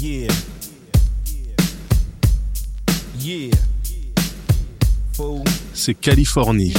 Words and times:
Yeah. 0.00 0.28
Yeah. 3.18 3.50
Fool. 5.12 5.44
C'est 5.74 5.92
Californie. 5.92 6.72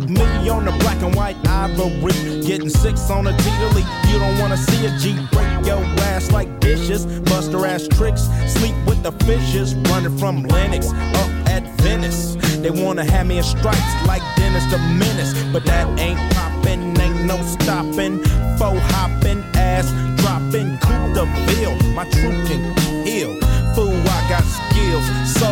Like 0.00 0.10
me 0.10 0.50
on 0.50 0.66
the 0.66 0.72
black 0.80 1.00
and 1.02 1.14
white 1.14 1.36
ivory, 1.48 2.12
getting 2.44 2.68
six 2.68 3.08
on 3.08 3.26
a 3.26 3.34
T-Lee. 3.34 3.86
You 4.12 4.18
don't 4.18 4.38
wanna 4.38 4.58
see 4.58 4.84
a 4.84 4.90
G 4.98 5.14
break 5.32 5.48
your 5.64 5.82
ass 6.12 6.30
like 6.30 6.60
dishes, 6.60 7.06
buster 7.30 7.64
ass 7.64 7.88
tricks, 7.88 8.28
sleep 8.46 8.74
with 8.86 9.02
the 9.02 9.12
fishes, 9.24 9.74
running 9.88 10.16
from 10.18 10.42
Lennox 10.42 10.88
up 11.22 11.30
at 11.48 11.62
Venice. 11.80 12.36
They 12.58 12.70
wanna 12.70 13.10
have 13.10 13.26
me 13.26 13.38
in 13.38 13.44
stripes 13.44 13.94
like 14.06 14.20
Dennis 14.36 14.66
the 14.70 14.78
Menace, 15.00 15.32
but 15.50 15.64
that 15.64 15.86
ain't 15.98 16.20
poppin', 16.34 17.00
ain't 17.00 17.24
no 17.24 17.40
stopping. 17.56 18.22
Faux 18.58 18.78
hopping, 18.92 19.42
ass 19.54 19.88
dropping, 20.20 20.76
coup 20.84 21.06
de 21.14 21.24
ville. 21.46 21.76
My 21.94 22.04
truth 22.10 22.48
can 22.48 22.62
heal. 23.06 23.32
Fool, 23.74 23.96
I 24.16 24.20
got 24.28 24.44
skills. 24.58 25.06
So 25.40 25.48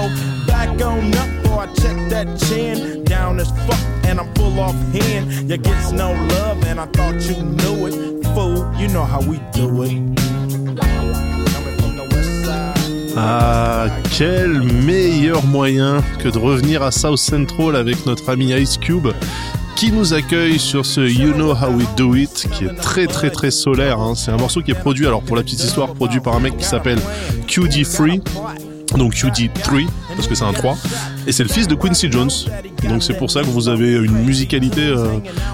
back 0.46 0.68
on 0.82 1.14
up, 1.14 1.33
Ah, 13.16 13.86
quel 14.16 14.60
meilleur 14.62 15.44
moyen 15.46 16.02
que 16.18 16.28
de 16.28 16.38
revenir 16.38 16.82
à 16.82 16.90
South 16.90 17.18
Central 17.18 17.76
avec 17.76 18.06
notre 18.06 18.28
ami 18.30 18.52
Ice 18.52 18.76
Cube 18.76 19.08
qui 19.76 19.92
nous 19.92 20.14
accueille 20.14 20.58
sur 20.58 20.84
ce 20.84 21.00
You 21.00 21.32
Know 21.32 21.52
How 21.52 21.70
We 21.76 21.86
Do 21.96 22.14
It 22.14 22.48
qui 22.52 22.64
est 22.64 22.74
très 22.74 23.06
très 23.06 23.30
très 23.30 23.50
solaire. 23.50 23.98
hein. 24.00 24.14
C'est 24.16 24.30
un 24.30 24.36
morceau 24.36 24.62
qui 24.62 24.70
est 24.72 24.74
produit, 24.78 25.06
alors 25.06 25.22
pour 25.22 25.36
la 25.36 25.42
petite 25.42 25.62
histoire, 25.62 25.94
produit 25.94 26.20
par 26.20 26.34
un 26.36 26.40
mec 26.40 26.56
qui 26.56 26.64
s'appelle 26.64 26.98
QD3. 27.46 28.20
Donc 28.96 29.14
QD3 29.14 29.86
parce 30.16 30.28
que 30.28 30.34
c'est 30.34 30.44
un 30.44 30.52
3 30.52 30.76
et 31.26 31.32
c'est 31.32 31.42
le 31.42 31.48
fils 31.48 31.66
de 31.66 31.74
Quincy 31.74 32.10
Jones. 32.10 32.30
Donc 32.88 33.02
c'est 33.02 33.14
pour 33.16 33.30
ça 33.30 33.40
que 33.40 33.46
vous 33.46 33.68
avez 33.68 33.92
une 33.92 34.12
musicalité 34.24 34.82
euh, 34.82 35.06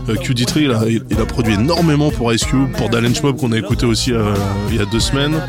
euh, 0.08 0.14
QD3 0.14 0.60
il 0.62 0.70
a, 0.72 0.82
il 1.10 1.20
a 1.20 1.24
produit 1.26 1.54
énormément 1.54 2.10
pour 2.10 2.32
Ice 2.32 2.44
Cube 2.44 2.70
pour 2.76 2.90
Dalen 2.90 3.14
Schmob 3.14 3.38
qu'on 3.38 3.52
a 3.52 3.58
écouté 3.58 3.86
aussi 3.86 4.12
euh, 4.12 4.34
il 4.70 4.76
y 4.76 4.80
a 4.80 4.84
deux 4.86 5.00
semaines. 5.00 5.40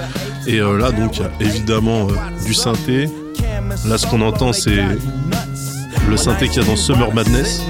Et 0.47 0.59
là 0.59 0.91
donc 0.91 1.17
il 1.17 1.21
y 1.21 1.25
a 1.25 1.31
évidemment 1.49 2.07
du 2.45 2.53
synthé. 2.53 3.09
Là, 3.87 3.97
ce 3.97 4.05
qu'on 4.05 4.21
entend, 4.21 4.51
c'est 4.53 4.83
le 6.09 6.17
synthé 6.17 6.47
qu'il 6.49 6.61
y 6.61 6.65
a 6.65 6.67
dans 6.67 6.75
Summer 6.75 7.13
Madness. 7.13 7.61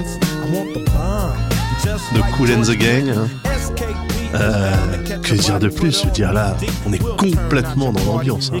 De 2.14 2.20
Cool 2.36 2.50
and 2.52 2.62
the 2.62 2.76
Gang. 2.76 3.08
hein. 3.08 3.28
Euh, 4.34 4.72
que 5.22 5.34
dire 5.34 5.58
de 5.58 5.68
plus 5.68 6.00
Je 6.00 6.06
veux 6.06 6.12
dire 6.12 6.32
là, 6.32 6.56
on 6.86 6.92
est 6.92 7.02
complètement 7.16 7.92
dans 7.92 8.04
l'ambiance. 8.04 8.50
hein. 8.52 8.60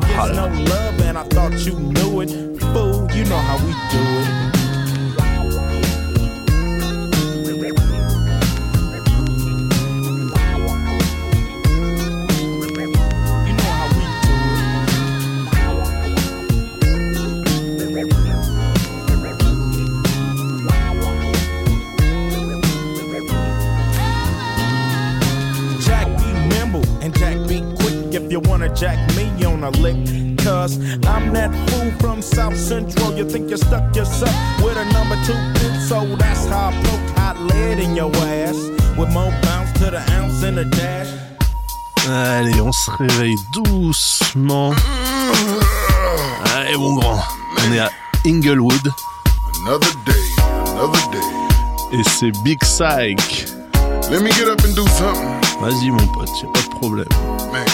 Lick. 29.78 29.96
Cause 30.38 30.76
I'm 31.06 31.32
that 31.34 31.50
fool 31.70 31.90
from 32.00 32.20
South 32.22 32.56
Central. 32.56 33.16
You 33.16 33.28
think 33.28 33.50
you 33.50 33.56
stuck 33.56 33.94
yourself 33.94 34.34
with 34.62 34.76
a 34.76 34.84
number 34.92 35.16
two 35.24 35.34
pin, 35.60 35.80
so 35.88 36.04
that's 36.16 36.46
how 36.46 36.70
I 36.70 36.82
poke 36.82 37.16
hot 37.16 37.38
lead 37.40 37.78
in 37.78 37.94
your 37.94 38.10
ass. 38.16 38.56
With 38.98 39.10
more 39.12 39.30
bounce 39.42 39.72
to 39.78 39.90
the 39.90 40.02
ounce 40.12 40.42
in 40.42 40.56
the 40.56 40.64
dash. 40.64 41.08
Allez, 42.08 42.60
on 42.60 42.72
se 42.72 42.90
réveille 42.98 43.36
doucement. 43.54 44.74
Allez, 46.56 46.76
mon 46.76 46.94
grand, 46.96 47.20
on 47.68 47.72
est 47.72 47.78
à 47.78 47.90
Inglewood 48.26 48.90
Another 49.64 49.92
day, 50.04 50.12
another 50.74 51.10
day. 51.12 51.96
et 51.98 52.02
c'est 52.18 52.32
Big 52.42 52.58
Psych. 52.64 53.46
Let 54.10 54.20
me 54.22 54.30
get 54.32 54.48
up 54.48 54.60
and 54.64 54.74
do 54.74 54.84
something, 54.88 55.28
Vas-y, 55.60 55.90
mon 55.90 56.06
pote, 56.08 56.28
y'a 56.42 56.48
pas 56.52 56.60
de 56.62 56.74
problème. 56.80 57.06
man. 57.52 57.64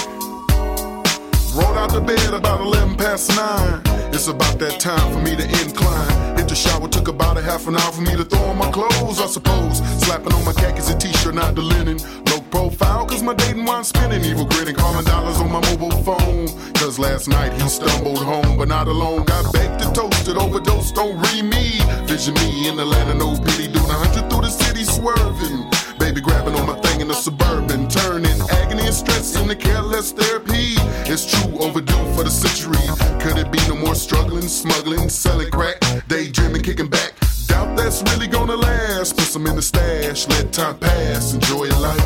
Rolled 1.58 1.76
out 1.76 1.90
the 1.92 2.00
bed 2.00 2.32
about 2.34 2.60
11 2.60 2.94
past 2.96 3.34
9. 3.34 3.82
It's 4.14 4.28
about 4.28 4.60
that 4.60 4.78
time 4.78 5.12
for 5.12 5.20
me 5.20 5.34
to 5.34 5.42
incline. 5.60 6.38
Hit 6.38 6.46
the 6.46 6.54
shower, 6.54 6.86
took 6.86 7.08
about 7.08 7.36
a 7.36 7.42
half 7.42 7.66
an 7.66 7.74
hour 7.74 7.90
for 7.90 8.02
me 8.02 8.14
to 8.14 8.24
throw 8.24 8.44
on 8.44 8.58
my 8.58 8.70
clothes, 8.70 9.20
I 9.20 9.26
suppose. 9.26 9.78
Slapping 10.04 10.32
on 10.32 10.44
my 10.44 10.52
khakis 10.52 10.88
and 10.88 11.00
t-shirt, 11.00 11.34
not 11.34 11.56
the 11.56 11.62
linen. 11.62 11.98
Low 12.30 12.40
profile, 12.52 13.06
cause 13.06 13.24
my 13.24 13.34
dating 13.34 13.64
wine 13.64 13.82
spinning. 13.82 14.24
Evil 14.24 14.46
grinning, 14.46 14.76
calling 14.76 15.04
dollars 15.04 15.38
on 15.38 15.50
my 15.50 15.60
mobile 15.70 15.90
phone. 16.06 16.46
Cause 16.74 16.96
last 16.96 17.26
night 17.26 17.52
he 17.60 17.68
stumbled 17.68 18.22
home, 18.22 18.56
but 18.56 18.68
not 18.68 18.86
alone. 18.86 19.24
Got 19.24 19.52
baked 19.52 19.82
and 19.82 19.92
toasted, 19.92 20.36
overdosed, 20.36 20.94
don't 20.94 21.18
read 21.26 21.42
me. 21.42 21.82
Vision 22.06 22.34
me 22.34 22.68
in 22.68 22.76
the 22.76 22.84
land 22.84 23.10
of 23.10 23.16
no 23.16 23.34
pity, 23.36 23.66
doing 23.66 23.90
a 23.90 23.98
hundred 23.98 24.30
through 24.30 24.42
the 24.42 24.50
city 24.50 24.84
swerving. 24.84 25.66
Baby 25.98 26.20
grabbing 26.20 26.54
on 26.54 26.68
my 26.68 26.78
thing 26.82 27.00
in 27.00 27.08
the 27.08 27.14
suburban, 27.14 27.88
turning 27.88 28.38
agony 28.62 28.86
and 28.86 28.94
stress 28.94 29.34
into 29.34 29.56
careless 29.56 30.12
therapy. 30.12 30.77
It's 31.10 31.24
true, 31.24 31.58
overdue 31.60 32.04
for 32.14 32.22
the 32.22 32.30
century. 32.30 32.76
Could 33.18 33.38
it 33.38 33.50
be 33.50 33.58
no 33.66 33.74
more 33.74 33.94
struggling, 33.94 34.46
smuggling, 34.46 35.08
selling 35.08 35.50
crack, 35.50 35.80
daydreaming, 36.06 36.60
kicking 36.60 36.88
back? 36.88 37.14
Doubt 37.46 37.74
that's 37.78 38.02
really 38.12 38.26
gonna 38.26 38.54
last. 38.54 39.16
Put 39.16 39.24
some 39.24 39.46
in 39.46 39.56
the 39.56 39.62
stash, 39.62 40.28
let 40.28 40.52
time 40.52 40.78
pass, 40.78 41.32
enjoy 41.32 41.68
life. 41.80 42.04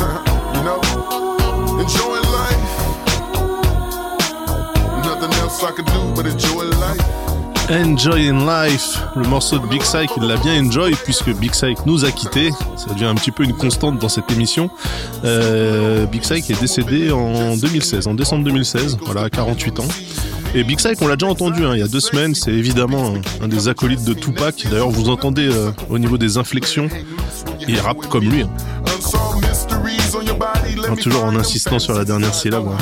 you 0.56 0.62
know, 0.64 0.80
enjoy 1.78 2.18
life. 2.32 2.64
Nothing 5.04 5.32
else 5.40 5.62
I 5.62 5.72
can 5.76 5.84
do 5.84 6.14
but 6.16 6.24
enjoy 6.24 6.64
life. 6.64 7.31
Enjoy 7.70 8.28
in 8.28 8.44
Life, 8.44 8.98
le 9.16 9.26
morceau 9.28 9.58
de 9.58 9.66
Big 9.66 9.80
Psych, 9.82 10.10
il 10.18 10.24
l'a 10.24 10.36
bien 10.36 10.62
enjoy 10.64 10.92
puisque 11.04 11.30
Big 11.36 11.52
Psych 11.52 11.78
nous 11.86 12.04
a 12.04 12.10
quittés. 12.10 12.50
Ça 12.76 12.92
devient 12.92 13.06
un 13.06 13.14
petit 13.14 13.30
peu 13.30 13.44
une 13.44 13.54
constante 13.54 13.98
dans 13.98 14.08
cette 14.10 14.30
émission. 14.30 14.68
Euh, 15.24 16.04
Big 16.06 16.20
Psych 16.22 16.50
est 16.50 16.60
décédé 16.60 17.10
en 17.12 17.56
2016, 17.56 18.08
en 18.08 18.14
décembre 18.14 18.44
2016, 18.44 18.98
voilà, 19.04 19.22
à 19.22 19.30
48 19.30 19.80
ans. 19.80 19.88
Et 20.54 20.64
Big 20.64 20.76
Psych, 20.78 20.98
on 21.00 21.06
l'a 21.06 21.16
déjà 21.16 21.30
entendu 21.30 21.64
hein, 21.64 21.70
il 21.72 21.78
y 21.78 21.82
a 21.82 21.88
deux 21.88 22.00
semaines, 22.00 22.34
c'est 22.34 22.50
évidemment 22.52 23.14
un, 23.40 23.44
un 23.44 23.48
des 23.48 23.68
acolytes 23.68 24.04
de 24.04 24.12
Tupac. 24.12 24.66
D'ailleurs, 24.70 24.90
vous 24.90 25.08
entendez 25.08 25.48
euh, 25.50 25.70
au 25.88 25.98
niveau 25.98 26.18
des 26.18 26.36
inflexions, 26.36 26.88
il 27.66 27.78
rappe 27.80 28.06
comme 28.08 28.24
lui. 28.24 28.42
hein. 28.42 28.50
Toujours 31.02 31.24
en 31.24 31.36
insistant 31.36 31.78
sur 31.78 31.94
la 31.94 32.04
dernière 32.04 32.34
syllabe. 32.34 32.66
hein. 32.68 32.76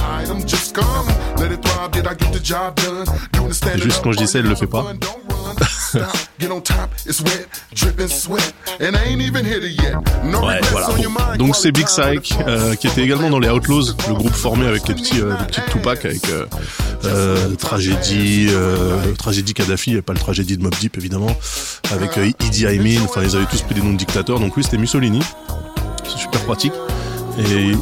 Juste 3.83 4.03
quand 4.03 4.13
je 4.13 4.19
dis 4.19 4.27
ça, 4.27 4.39
elle 4.41 4.47
le 4.47 4.55
fait 4.55 4.67
pas. 4.67 4.85
Ouais, 10.47 10.61
voilà. 10.71 10.87
bon. 10.87 11.45
Donc 11.47 11.57
c'est 11.57 11.73
Big 11.73 11.87
Psych, 11.87 12.35
euh, 12.47 12.75
qui 12.77 12.87
était 12.87 13.03
également 13.03 13.29
dans 13.31 13.39
les 13.41 13.49
Outlaws, 13.51 13.95
le 14.09 14.15
groupe 14.15 14.33
formé 14.33 14.67
avec 14.67 14.87
les 14.89 14.95
petits, 14.95 15.21
euh, 15.21 15.35
les 15.39 15.47
petits 15.47 15.61
Tupac, 15.71 16.05
avec 16.05 16.29
euh, 16.31 16.47
euh, 17.05 17.55
tragédie, 17.57 18.47
euh, 18.51 19.13
tragédie 19.19 19.53
Kadhafi, 19.55 19.95
et 19.97 20.03
pas 20.03 20.13
le 20.13 20.19
tragédie 20.21 20.57
de 20.57 20.63
Mob 20.63 20.75
Deep 20.81 20.97
évidemment, 20.97 21.37
avec 21.93 22.17
euh, 22.19 22.31
Idi 22.41 22.67
Amin. 22.67 23.01
Enfin, 23.05 23.23
ils 23.25 23.35
avaient 23.37 23.47
tous 23.47 23.63
pris 23.63 23.75
des 23.75 23.83
noms 23.83 23.93
de 23.93 23.99
dictateurs. 23.99 24.39
Donc 24.41 24.57
lui, 24.57 24.63
c'était 24.65 24.79
Mussolini. 24.79 25.21
C'est 26.05 26.19
super 26.19 26.41
pratique. 26.43 26.73
Et 27.41 27.73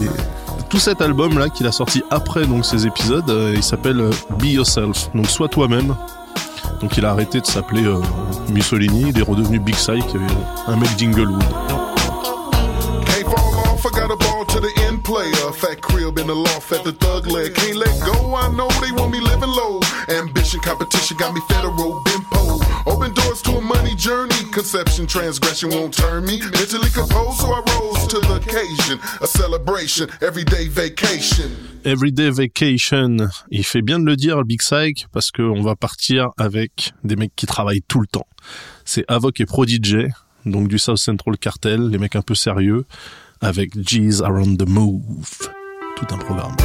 tout 0.70 0.78
cet 0.78 1.02
album 1.02 1.38
là 1.38 1.48
qu'il 1.48 1.66
a 1.66 1.72
sorti 1.72 2.02
après 2.10 2.46
donc 2.46 2.64
ces 2.64 2.86
épisodes, 2.86 3.28
euh, 3.30 3.54
il 3.56 3.62
s'appelle 3.62 4.00
euh, 4.00 4.10
Be 4.38 4.44
Yourself. 4.44 5.10
Donc 5.14 5.28
sois 5.28 5.48
toi-même. 5.48 5.94
Donc 6.80 6.96
il 6.96 7.04
a 7.04 7.10
arrêté 7.10 7.40
de 7.40 7.46
s'appeler 7.46 7.84
euh, 7.84 8.00
Mussolini, 8.50 9.06
il 9.08 9.18
est 9.18 9.22
redevenu 9.22 9.58
Big 9.58 9.74
Psych, 9.74 10.04
euh, 10.14 10.18
un 10.66 10.76
mec 10.76 10.94
d'Inglewood. 10.96 11.44
Got 13.98 14.12
a 14.12 14.16
ball 14.16 14.44
to 14.44 14.60
the 14.60 14.70
end 14.86 15.02
player. 15.02 15.52
Fat 15.52 15.80
crib 15.80 16.18
in 16.18 16.26
the 16.28 16.34
loft 16.34 16.70
at 16.70 16.84
the 16.84 16.92
thug 16.92 17.26
leg. 17.26 17.54
Can't 17.54 17.74
let 17.74 17.90
go, 18.04 18.34
I 18.36 18.48
know 18.54 18.68
they 18.80 18.92
want 18.92 19.10
me 19.10 19.18
living 19.18 19.48
low. 19.48 19.80
Ambition, 20.08 20.60
competition 20.60 21.16
got 21.16 21.34
me 21.34 21.40
federal, 21.48 22.00
been 22.04 22.22
pole. 22.30 22.60
Open 22.88 23.12
doors 23.12 23.42
to 23.42 23.58
a 23.58 23.60
money 23.60 23.94
journey. 23.96 24.50
Conception, 24.52 25.06
transgression 25.06 25.70
won't 25.70 25.92
turn 25.92 26.24
me. 26.24 26.40
A 29.20 29.26
celebration, 29.26 30.06
everyday 30.22 30.68
vacation. 30.68 31.50
Everyday 31.84 32.30
Vacation. 32.30 33.28
Il 33.50 33.64
fait 33.64 33.82
bien 33.82 33.98
de 33.98 34.04
le 34.04 34.16
dire, 34.16 34.44
Big 34.44 34.60
Psych, 34.60 35.06
parce 35.12 35.30
qu'on 35.30 35.62
va 35.62 35.76
partir 35.76 36.30
avec 36.36 36.92
des 37.04 37.16
mecs 37.16 37.34
qui 37.36 37.46
travaillent 37.46 37.84
tout 37.86 38.00
le 38.00 38.06
temps. 38.06 38.26
C'est 38.84 39.04
Avoc 39.08 39.40
et 39.40 39.46
Prodigy, 39.46 40.06
donc 40.44 40.68
du 40.68 40.78
South 40.78 40.98
Central 40.98 41.38
Cartel, 41.38 41.88
les 41.88 41.98
mecs 41.98 42.16
un 42.16 42.22
peu 42.22 42.34
sérieux, 42.34 42.84
avec 43.40 43.78
G's 43.78 44.22
Around 44.22 44.58
the 44.58 44.68
Move. 44.68 45.50
Tout 45.96 46.06
un 46.10 46.18
programme. 46.18 46.56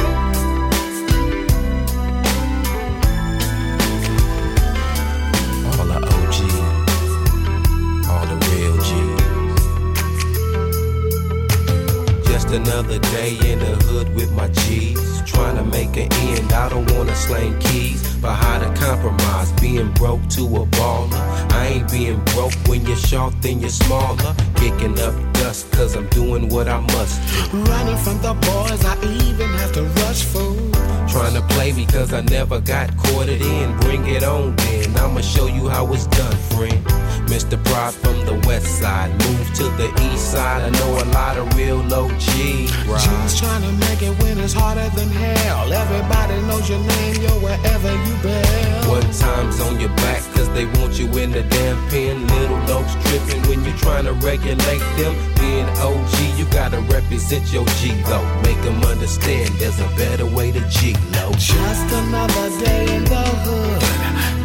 Just 12.44 12.56
another 12.56 12.98
day 12.98 13.38
in 13.50 13.58
the 13.58 13.74
hood 13.86 14.14
with 14.14 14.30
my 14.32 14.48
G's, 14.48 15.22
trying 15.22 15.56
to 15.56 15.64
make 15.64 15.96
an 15.96 16.12
end. 16.12 16.52
I 16.52 16.68
don't 16.68 16.90
wanna 16.92 17.14
slang 17.14 17.58
keys, 17.58 18.02
but 18.16 18.34
how 18.34 18.58
to 18.58 18.68
compromise? 18.78 19.50
Being 19.52 19.90
broke 19.92 20.20
to 20.36 20.42
a 20.44 20.66
baller. 20.66 21.52
I 21.52 21.68
ain't 21.68 21.90
being 21.90 22.22
broke 22.34 22.52
when 22.68 22.84
you're 22.84 22.98
short, 22.98 23.32
then 23.40 23.60
you're 23.60 23.70
smaller. 23.70 24.34
Kicking 24.56 24.98
up 25.00 25.14
dust, 25.32 25.72
cause 25.72 25.96
I'm 25.96 26.06
doing 26.08 26.50
what 26.50 26.68
I 26.68 26.80
must. 26.80 27.18
Running 27.50 27.96
from 27.96 28.20
the 28.20 28.34
boys, 28.34 28.84
I 28.84 28.94
even 29.24 29.48
have 29.60 29.72
to 29.72 29.84
rush 30.04 30.24
food. 30.24 30.74
Trying 31.14 31.34
to 31.34 31.42
play 31.54 31.70
because 31.70 32.12
I 32.12 32.22
never 32.22 32.58
got 32.58 32.90
caught 32.96 33.28
it 33.28 33.40
in. 33.40 33.78
Bring 33.78 34.04
it 34.06 34.24
on 34.24 34.56
then. 34.56 34.96
I'ma 34.96 35.20
show 35.20 35.46
you 35.46 35.68
how 35.68 35.86
it's 35.92 36.08
done, 36.08 36.36
friend. 36.50 36.84
Mr. 37.30 37.56
Prod 37.66 37.94
from 37.94 38.26
the 38.26 38.34
west 38.48 38.66
side. 38.80 39.12
Move 39.12 39.54
to 39.54 39.62
the 39.78 39.88
east 40.10 40.32
side. 40.32 40.62
I 40.62 40.70
know 40.70 40.90
a 41.04 41.06
lot 41.14 41.36
of 41.36 41.56
real 41.56 41.76
low 41.76 42.08
G. 42.18 42.66
G's 42.66 43.38
trying 43.38 43.62
to 43.62 43.72
make 43.86 44.02
it 44.02 44.10
when 44.20 44.40
it's 44.40 44.52
harder 44.52 44.88
than 44.96 45.08
hell. 45.08 45.72
Everybody 45.72 46.34
knows 46.48 46.68
your 46.68 46.80
name, 46.80 47.22
yo, 47.22 47.30
wherever 47.38 47.92
you 47.94 48.14
been. 48.20 48.88
One 48.88 49.08
time's 49.12 49.60
on 49.60 49.78
your 49.78 49.94
back 50.02 50.20
cause 50.34 50.52
they 50.52 50.66
want 50.66 50.98
you 50.98 51.06
in 51.16 51.30
the 51.30 51.44
damn 51.44 51.78
pen. 51.90 52.26
Little 52.26 52.58
notes 52.66 52.92
tripping 53.06 53.42
when 53.48 53.64
you're 53.64 53.78
trying 53.78 54.06
to 54.06 54.14
regulate 54.14 54.82
them. 54.98 55.33
Being 55.44 55.68
OG, 55.88 56.38
you 56.38 56.46
gotta 56.46 56.80
represent 56.96 57.52
your 57.52 57.66
G 57.78 57.92
though. 58.08 58.26
Make 58.44 58.60
them 58.62 58.82
understand 58.84 59.50
there's 59.60 59.78
a 59.78 59.88
better 59.94 60.24
way 60.24 60.50
to 60.52 60.60
G 60.70 60.94
low. 61.16 61.30
Just 61.32 61.86
another 62.02 62.48
day 62.64 62.84
in 62.96 63.04
the 63.04 63.24
hood. 63.44 63.82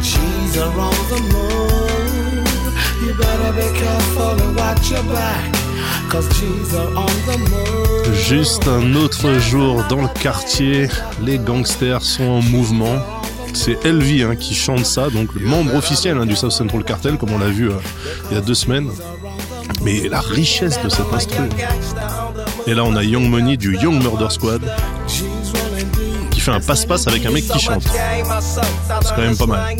G's 0.04 0.58
are 0.58 0.78
on 0.88 1.00
the 1.12 1.20
move. 1.34 2.48
You 3.04 3.14
better 3.14 3.52
be 3.62 3.68
careful 3.80 4.34
and 4.44 4.58
watch 4.58 4.92
your 4.92 5.04
back. 5.04 5.46
Cause 6.12 6.28
G's 6.38 6.76
are 6.76 6.92
on 7.06 7.16
the 7.28 7.38
move. 7.50 8.14
Juste 8.14 8.68
un 8.68 8.94
autre 8.96 9.40
jour 9.40 9.82
dans 9.88 10.02
le 10.02 10.10
quartier, 10.22 10.90
les 11.22 11.38
gangsters 11.40 12.04
sont 12.04 12.30
en 12.40 12.42
mouvement. 12.42 12.98
C'est 13.54 13.86
Elvi 13.86 14.24
hein, 14.24 14.36
qui 14.36 14.54
chante 14.54 14.86
ça, 14.86 15.10
donc 15.10 15.34
le 15.34 15.46
membre 15.46 15.76
officiel 15.76 16.18
hein, 16.18 16.26
du 16.26 16.36
South 16.36 16.52
Central 16.52 16.84
Cartel, 16.84 17.18
comme 17.18 17.32
on 17.32 17.40
l'a 17.40 17.48
vu 17.48 17.70
euh, 17.70 17.76
il 18.30 18.36
y 18.36 18.38
a 18.38 18.42
deux 18.42 18.54
semaines. 18.54 18.90
Mais 19.82 20.08
la 20.10 20.20
richesse 20.20 20.82
de 20.84 20.90
cette 20.90 21.14
instru. 21.14 21.44
Et 22.68 22.74
là, 22.74 22.84
on 22.84 22.96
a 22.96 23.04
Young 23.04 23.30
Money 23.30 23.58
du 23.58 23.78
Young 23.78 24.02
Murder 24.02 24.30
Squad 24.30 24.62
qui 26.40 26.46
fait 26.46 26.52
un 26.52 26.60
passe-passe 26.62 27.08
avec 27.08 27.26
un 27.26 27.32
mec 27.32 27.46
qui 27.48 27.60
chante. 27.60 27.84
C'est 27.84 29.16
quand 29.16 29.22
même 29.22 29.36
pas 29.36 29.46
mal. 29.46 29.76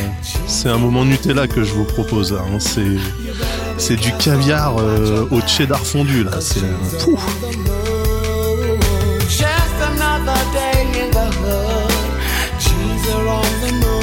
c'est 0.46 0.68
un 0.68 0.78
moment 0.78 1.04
Nutella 1.04 1.46
que 1.46 1.62
je 1.64 1.72
vous 1.72 1.84
propose. 1.84 2.32
hein. 2.32 2.58
C'est, 2.58 2.96
c'est 3.78 3.96
du 3.96 4.12
caviar 4.16 4.78
euh, 4.78 5.28
au 5.30 5.40
cheddar 5.46 5.80
fondu 5.80 6.24
là. 6.24 6.32
C'est, 6.40 6.60
euh, 6.60 7.04
pouf. 7.04 7.24
the 7.40 7.56
move. 7.56 8.80
Just 9.28 9.76
another 9.92 10.40
day 10.52 11.02
in 11.02 11.10
the 11.10 11.26
hood. 11.40 11.92
G's 12.58 13.08
are 13.14 13.26
on 13.28 13.42
the 13.66 13.72
move. 13.74 13.99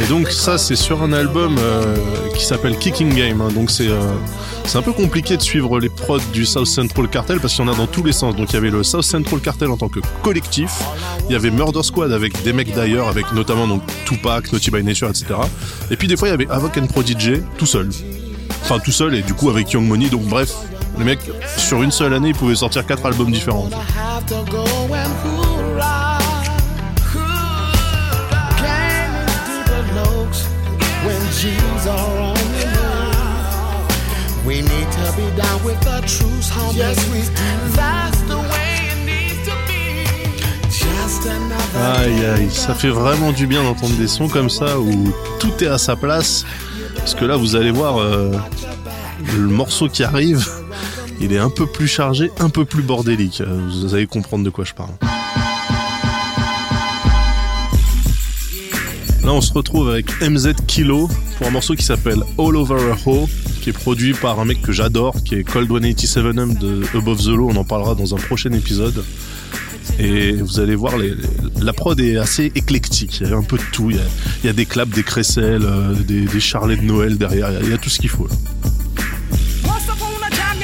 Et 0.00 0.06
donc 0.06 0.30
ça, 0.30 0.58
c'est 0.58 0.76
sur 0.76 1.02
un 1.02 1.12
album 1.12 1.56
euh, 1.58 1.96
qui 2.36 2.44
s'appelle 2.44 2.78
Kicking 2.78 3.12
Game. 3.12 3.40
hein. 3.40 3.48
Donc 3.52 3.70
c'est, 3.72 3.88
euh, 3.88 3.98
c'est 4.64 4.78
un 4.78 4.82
peu 4.82 4.92
compliqué 4.92 5.36
de 5.36 5.42
suivre 5.42 5.80
les 5.80 5.88
prods 5.88 6.20
du 6.32 6.46
South 6.46 6.66
Central 6.66 7.08
Cartel 7.08 7.40
parce 7.40 7.54
qu'il 7.54 7.64
y 7.64 7.68
en 7.68 7.72
a 7.72 7.76
dans 7.76 7.88
tous 7.88 8.04
les 8.04 8.12
sens. 8.12 8.36
Donc 8.36 8.50
il 8.50 8.54
y 8.54 8.56
avait 8.58 8.70
le 8.70 8.84
South 8.84 9.02
Central 9.02 9.40
Cartel 9.40 9.70
en 9.70 9.76
tant 9.76 9.88
que 9.88 9.98
collectif. 10.22 10.70
Il 11.28 11.32
y 11.32 11.36
avait 11.36 11.50
Murder 11.50 11.82
Squad 11.82 12.12
avec 12.12 12.40
des 12.44 12.52
mecs 12.52 12.72
d'ailleurs, 12.72 13.08
avec 13.08 13.32
notamment 13.32 13.66
donc 13.66 13.82
Tupac, 14.04 14.52
Naughty 14.52 14.70
by 14.70 14.84
Nature, 14.84 15.08
etc. 15.08 15.26
Et 15.90 15.96
puis 15.96 16.06
des 16.06 16.16
fois 16.16 16.28
il 16.28 16.30
y 16.30 16.34
avait 16.34 16.48
Avoc 16.48 16.76
and 16.78 16.86
Prodigy 16.86 17.42
tout 17.56 17.66
seul. 17.66 17.88
Enfin 18.62 18.78
tout 18.78 18.92
seul 18.92 19.14
et 19.16 19.22
du 19.22 19.34
coup 19.34 19.50
avec 19.50 19.72
Young 19.72 19.86
Money. 19.86 20.08
Donc 20.10 20.22
bref, 20.26 20.52
les 20.96 21.04
mecs 21.04 21.28
sur 21.56 21.82
une 21.82 21.90
seule 21.90 22.14
année 22.14 22.28
ils 22.28 22.34
pouvaient 22.36 22.54
sortir 22.54 22.86
quatre 22.86 23.04
albums 23.04 23.32
différents. 23.32 23.68
When 31.38 31.56
G's 31.56 31.86
are 31.86 32.18
on 32.18 32.34
the 32.34 32.66
move. 32.66 34.46
We 34.46 34.62
need 34.62 34.92
to 34.92 35.12
be 35.16 35.30
down 35.36 35.64
with 35.64 35.80
the 35.80 36.00
truth, 36.06 36.50
homie. 36.50 36.76
Yes, 36.76 36.96
we 37.10 37.20
do. 37.20 37.76
That's 37.76 38.20
the 38.22 38.38
way 38.38 38.90
it 38.92 38.98
needs 39.04 39.46
to 39.48 39.54
be. 39.66 40.06
Just 40.70 41.26
another 41.26 41.78
Aïe 42.00 42.24
aïe, 42.26 42.50
ça 42.50 42.74
fait 42.74 42.88
vraiment 42.88 43.32
du 43.32 43.46
bien 43.46 43.62
d'entendre 43.62 43.96
des 43.96 44.08
sons 44.08 44.28
comme 44.28 44.50
ça 44.50 44.78
où 44.78 45.12
tout 45.38 45.52
est 45.62 45.68
à 45.68 45.78
sa 45.78 45.96
place. 45.96 46.44
Parce 46.96 47.14
que 47.14 47.24
là, 47.24 47.36
vous 47.36 47.56
allez 47.56 47.70
voir 47.70 47.98
euh, 48.00 48.32
le 49.36 49.46
morceau 49.48 49.88
qui 49.88 50.02
arrive, 50.04 50.46
il 51.20 51.32
est 51.32 51.38
un 51.38 51.50
peu 51.50 51.66
plus 51.66 51.88
chargé, 51.88 52.30
un 52.40 52.50
peu 52.50 52.64
plus 52.64 52.82
bordélique. 52.82 53.40
Euh, 53.40 53.68
Vous 53.82 53.94
allez 53.94 54.06
comprendre 54.06 54.44
de 54.44 54.50
quoi 54.50 54.64
je 54.64 54.74
parle. 54.74 54.90
Là, 59.28 59.34
on 59.34 59.42
se 59.42 59.52
retrouve 59.52 59.90
avec 59.90 60.06
MZ 60.22 60.54
Kilo 60.66 61.06
pour 61.36 61.46
un 61.48 61.50
morceau 61.50 61.74
qui 61.74 61.84
s'appelle 61.84 62.22
All 62.38 62.56
Over 62.56 62.92
a 62.92 62.96
Hoe, 63.06 63.28
qui 63.60 63.68
est 63.68 63.74
produit 63.74 64.14
par 64.14 64.40
un 64.40 64.46
mec 64.46 64.62
que 64.62 64.72
j'adore, 64.72 65.22
qui 65.22 65.34
est 65.34 65.44
Cold 65.44 65.68
187M 65.70 66.56
de 66.56 66.82
Above 66.96 67.18
the 67.22 67.26
Law. 67.26 67.50
On 67.50 67.56
en 67.56 67.64
parlera 67.64 67.94
dans 67.94 68.14
un 68.14 68.16
prochain 68.16 68.50
épisode. 68.52 69.04
Et 69.98 70.32
vous 70.32 70.60
allez 70.60 70.74
voir, 70.74 70.96
les- 70.96 71.12
la 71.60 71.74
prod 71.74 72.00
est 72.00 72.16
assez 72.16 72.50
éclectique. 72.54 73.18
Il 73.20 73.28
y 73.28 73.32
a 73.34 73.36
un 73.36 73.42
peu 73.42 73.58
de 73.58 73.62
tout. 73.70 73.90
Il 73.90 73.96
y 73.96 74.00
a, 74.00 74.02
il 74.44 74.46
y 74.46 74.48
a 74.48 74.54
des 74.54 74.64
claps, 74.64 74.94
des 74.94 75.02
crécelles, 75.02 75.60
euh, 75.66 75.92
des, 75.92 76.24
des 76.24 76.40
charlets 76.40 76.76
de 76.78 76.84
Noël 76.84 77.18
derrière. 77.18 77.50
Il 77.50 77.54
y 77.54 77.56
a- 77.58 77.60
il 77.64 77.68
y 77.68 77.74
a 77.74 77.76
tout 77.76 77.90
ce 77.90 77.98
qu'il 77.98 78.08
faut. 78.08 78.28
là. 78.28 78.34
Once 79.66 79.82
upon 79.88 80.06
a 80.24 80.30
time, 80.30 80.58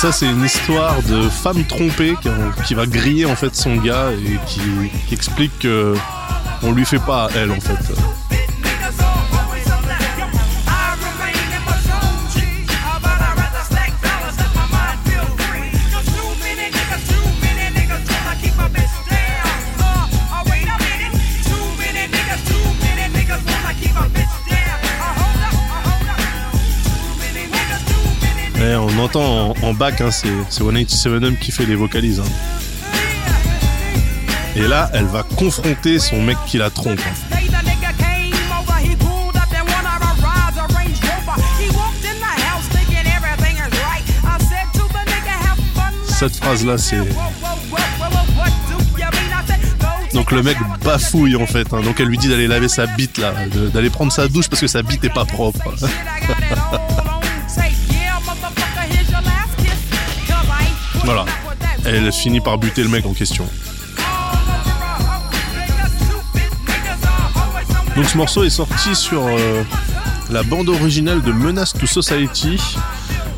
ça, 0.00 0.12
c'est 0.12 0.30
une 0.30 0.44
histoire 0.44 1.02
de 1.02 1.28
femme 1.28 1.62
trompée 1.64 2.14
qui, 2.64 2.72
va 2.72 2.86
griller 2.86 3.26
en 3.26 3.36
fait 3.36 3.54
son 3.54 3.76
gars 3.76 4.12
et 4.12 4.38
qui, 4.46 5.14
explique 5.14 5.58
que 5.58 5.94
on 6.62 6.72
lui 6.72 6.86
fait 6.86 7.00
pas 7.00 7.26
à 7.26 7.30
elle 7.36 7.50
en 7.50 7.60
fait. 7.60 8.09
Entend 29.00 29.50
en, 29.50 29.54
en 29.62 29.74
back, 29.74 30.00
hein, 30.00 30.10
c'est 30.10 30.28
c'est 30.48 30.62
187 30.62 31.24
Hum 31.24 31.36
qui 31.36 31.50
fait 31.52 31.66
les 31.66 31.74
vocalises. 31.76 32.20
hein. 32.20 32.30
Et 34.56 34.66
là, 34.66 34.90
elle 34.94 35.04
va 35.06 35.22
confronter 35.22 35.98
son 35.98 36.20
mec 36.22 36.36
qui 36.46 36.58
la 36.58 36.70
trompe. 36.70 36.98
hein. 37.00 37.36
Cette 46.08 46.36
phrase-là, 46.36 46.76
c'est 46.78 46.96
Donc 50.12 50.32
le 50.32 50.42
mec 50.42 50.56
bafouille 50.84 51.36
en 51.36 51.46
fait. 51.46 51.72
hein. 51.72 51.80
Donc 51.82 52.00
elle 52.00 52.08
lui 52.08 52.18
dit 52.18 52.28
d'aller 52.28 52.48
laver 52.48 52.68
sa 52.68 52.86
bite 52.86 53.16
là, 53.18 53.32
d'aller 53.72 53.90
prendre 53.90 54.12
sa 54.12 54.28
douche 54.28 54.48
parce 54.48 54.60
que 54.60 54.66
sa 54.66 54.82
bite 54.82 55.04
est 55.04 55.14
pas 55.14 55.24
propre. 55.24 55.72
Voilà. 61.04 61.24
Elle 61.84 62.12
finit 62.12 62.40
par 62.40 62.58
buter 62.58 62.82
le 62.82 62.88
mec 62.88 63.06
en 63.06 63.12
question. 63.14 63.48
Donc 67.96 68.08
ce 68.08 68.16
morceau 68.16 68.44
est 68.44 68.50
sorti 68.50 68.94
sur 68.94 69.22
euh, 69.26 69.62
la 70.30 70.42
bande 70.42 70.68
originale 70.68 71.22
de 71.22 71.32
Menace 71.32 71.72
to 71.72 71.86
Society. 71.86 72.58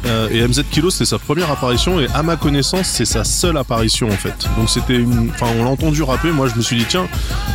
Euh, 0.04 0.28
et 0.31 0.47
MZ 0.47 0.64
Kilo 0.69 0.90
c'était 0.90 1.04
sa 1.04 1.19
première 1.21 1.50
apparition 1.50 2.00
et 2.00 2.09
à 2.12 2.25
ma 2.25 2.37
connaissance 2.37 2.88
c'est 2.88 3.04
sa 3.04 3.23
seule 3.23 3.57
apparition 3.57 4.09
en 4.09 4.16
fait. 4.16 4.49
Donc 4.59 4.69
c'était 4.69 4.97
une, 4.97 5.31
enfin 5.31 5.47
on 5.57 5.64
l'a 5.64 5.71
entendu 5.71 6.02
rapper. 6.02 6.33
Moi 6.33 6.49
je 6.49 6.57
me 6.57 6.62
suis 6.62 6.76
dit 6.76 6.87
tiens 6.88 7.07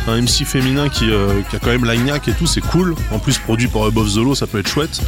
un 0.06 0.20
MC 0.20 0.44
féminin 0.46 0.88
qui, 0.88 1.10
euh, 1.10 1.42
qui 1.50 1.56
a 1.56 1.58
quand 1.58 1.70
même 1.70 1.84
l'agnac 1.84 2.26
et 2.26 2.32
tout 2.32 2.46
c'est 2.46 2.62
cool. 2.62 2.94
En 3.12 3.18
plus 3.18 3.38
produit 3.38 3.68
par 3.68 3.84
Above 3.84 4.14
Law 4.16 4.34
ça 4.34 4.46
peut 4.46 4.58
être 4.58 4.68
chouette. 4.68 5.02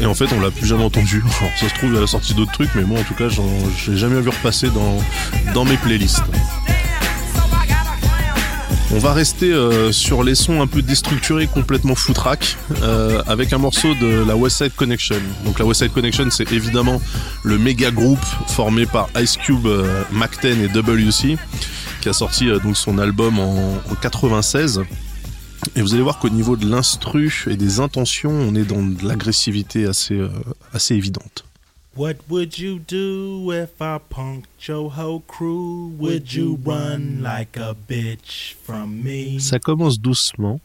Et 0.00 0.06
en 0.06 0.14
fait 0.14 0.26
on 0.32 0.40
l'a 0.40 0.50
plus 0.50 0.66
jamais 0.66 0.84
entendu. 0.84 1.22
Ça 1.60 1.68
se 1.68 1.74
trouve 1.74 1.92
il 1.94 2.02
a 2.02 2.06
sorti 2.06 2.34
d'autres 2.34 2.52
trucs 2.52 2.74
mais 2.74 2.82
moi 2.82 3.00
en 3.00 3.04
tout 3.04 3.14
cas 3.14 3.28
l'ai 3.90 3.96
jamais 3.96 4.20
vu 4.20 4.28
repasser 4.28 4.68
dans 4.70 4.98
dans 5.54 5.64
mes 5.64 5.76
playlists. 5.76 6.22
On 8.94 8.98
va 8.98 9.12
rester 9.12 9.50
euh, 9.50 9.90
sur 9.90 10.22
les 10.22 10.36
sons 10.36 10.62
un 10.62 10.68
peu 10.68 10.80
déstructurés, 10.80 11.48
complètement 11.48 11.96
foutraque, 11.96 12.56
euh, 12.82 13.22
avec 13.26 13.52
un 13.52 13.58
morceau 13.58 13.92
de 13.94 14.24
la 14.24 14.36
West 14.36 14.58
Side 14.58 14.72
Connection. 14.76 15.16
Donc 15.44 15.58
la 15.58 15.64
West 15.64 15.82
Side 15.82 15.92
Connection, 15.92 16.30
c'est 16.30 16.52
évidemment 16.52 17.00
le 17.42 17.58
méga 17.58 17.90
groupe 17.90 18.24
formé 18.46 18.86
par 18.86 19.08
Ice 19.20 19.36
Cube, 19.36 19.66
euh, 19.66 20.04
Mac 20.12 20.40
10 20.40 20.62
et 20.62 20.68
WC, 20.68 21.36
qui 22.02 22.08
a 22.08 22.12
sorti 22.12 22.48
euh, 22.48 22.60
donc 22.60 22.76
son 22.76 22.98
album 22.98 23.40
en, 23.40 23.74
en 23.90 23.94
96. 24.00 24.82
Et 25.76 25.82
vous 25.82 25.94
allez 25.94 26.02
voir 26.02 26.18
qu'au 26.18 26.28
niveau 26.28 26.56
de 26.56 26.66
l'instru 26.68 27.32
et 27.48 27.56
des 27.56 27.80
intentions, 27.80 28.30
on 28.30 28.54
est 28.54 28.64
dans 28.64 28.82
de 28.82 29.06
l'agressivité 29.06 29.86
assez, 29.86 30.14
euh, 30.14 30.28
assez 30.72 30.94
évidente. 30.94 31.44
What 31.96 32.14
would 32.28 32.58
you 32.58 32.80
do 32.80 33.52
if 33.52 33.80
I 33.80 33.98
punked 34.10 34.48
your 34.66 34.90
whole 34.98 35.22
crew? 35.28 35.92
Would 35.98 36.34
you 36.34 36.58
run 36.64 37.22
like 37.22 37.56
a 37.56 37.74
bitch 37.88 38.56
from 38.64 39.00
me? 39.02 39.38
Ça 39.38 39.60
commence 39.60 40.00
doucement. 40.00 40.60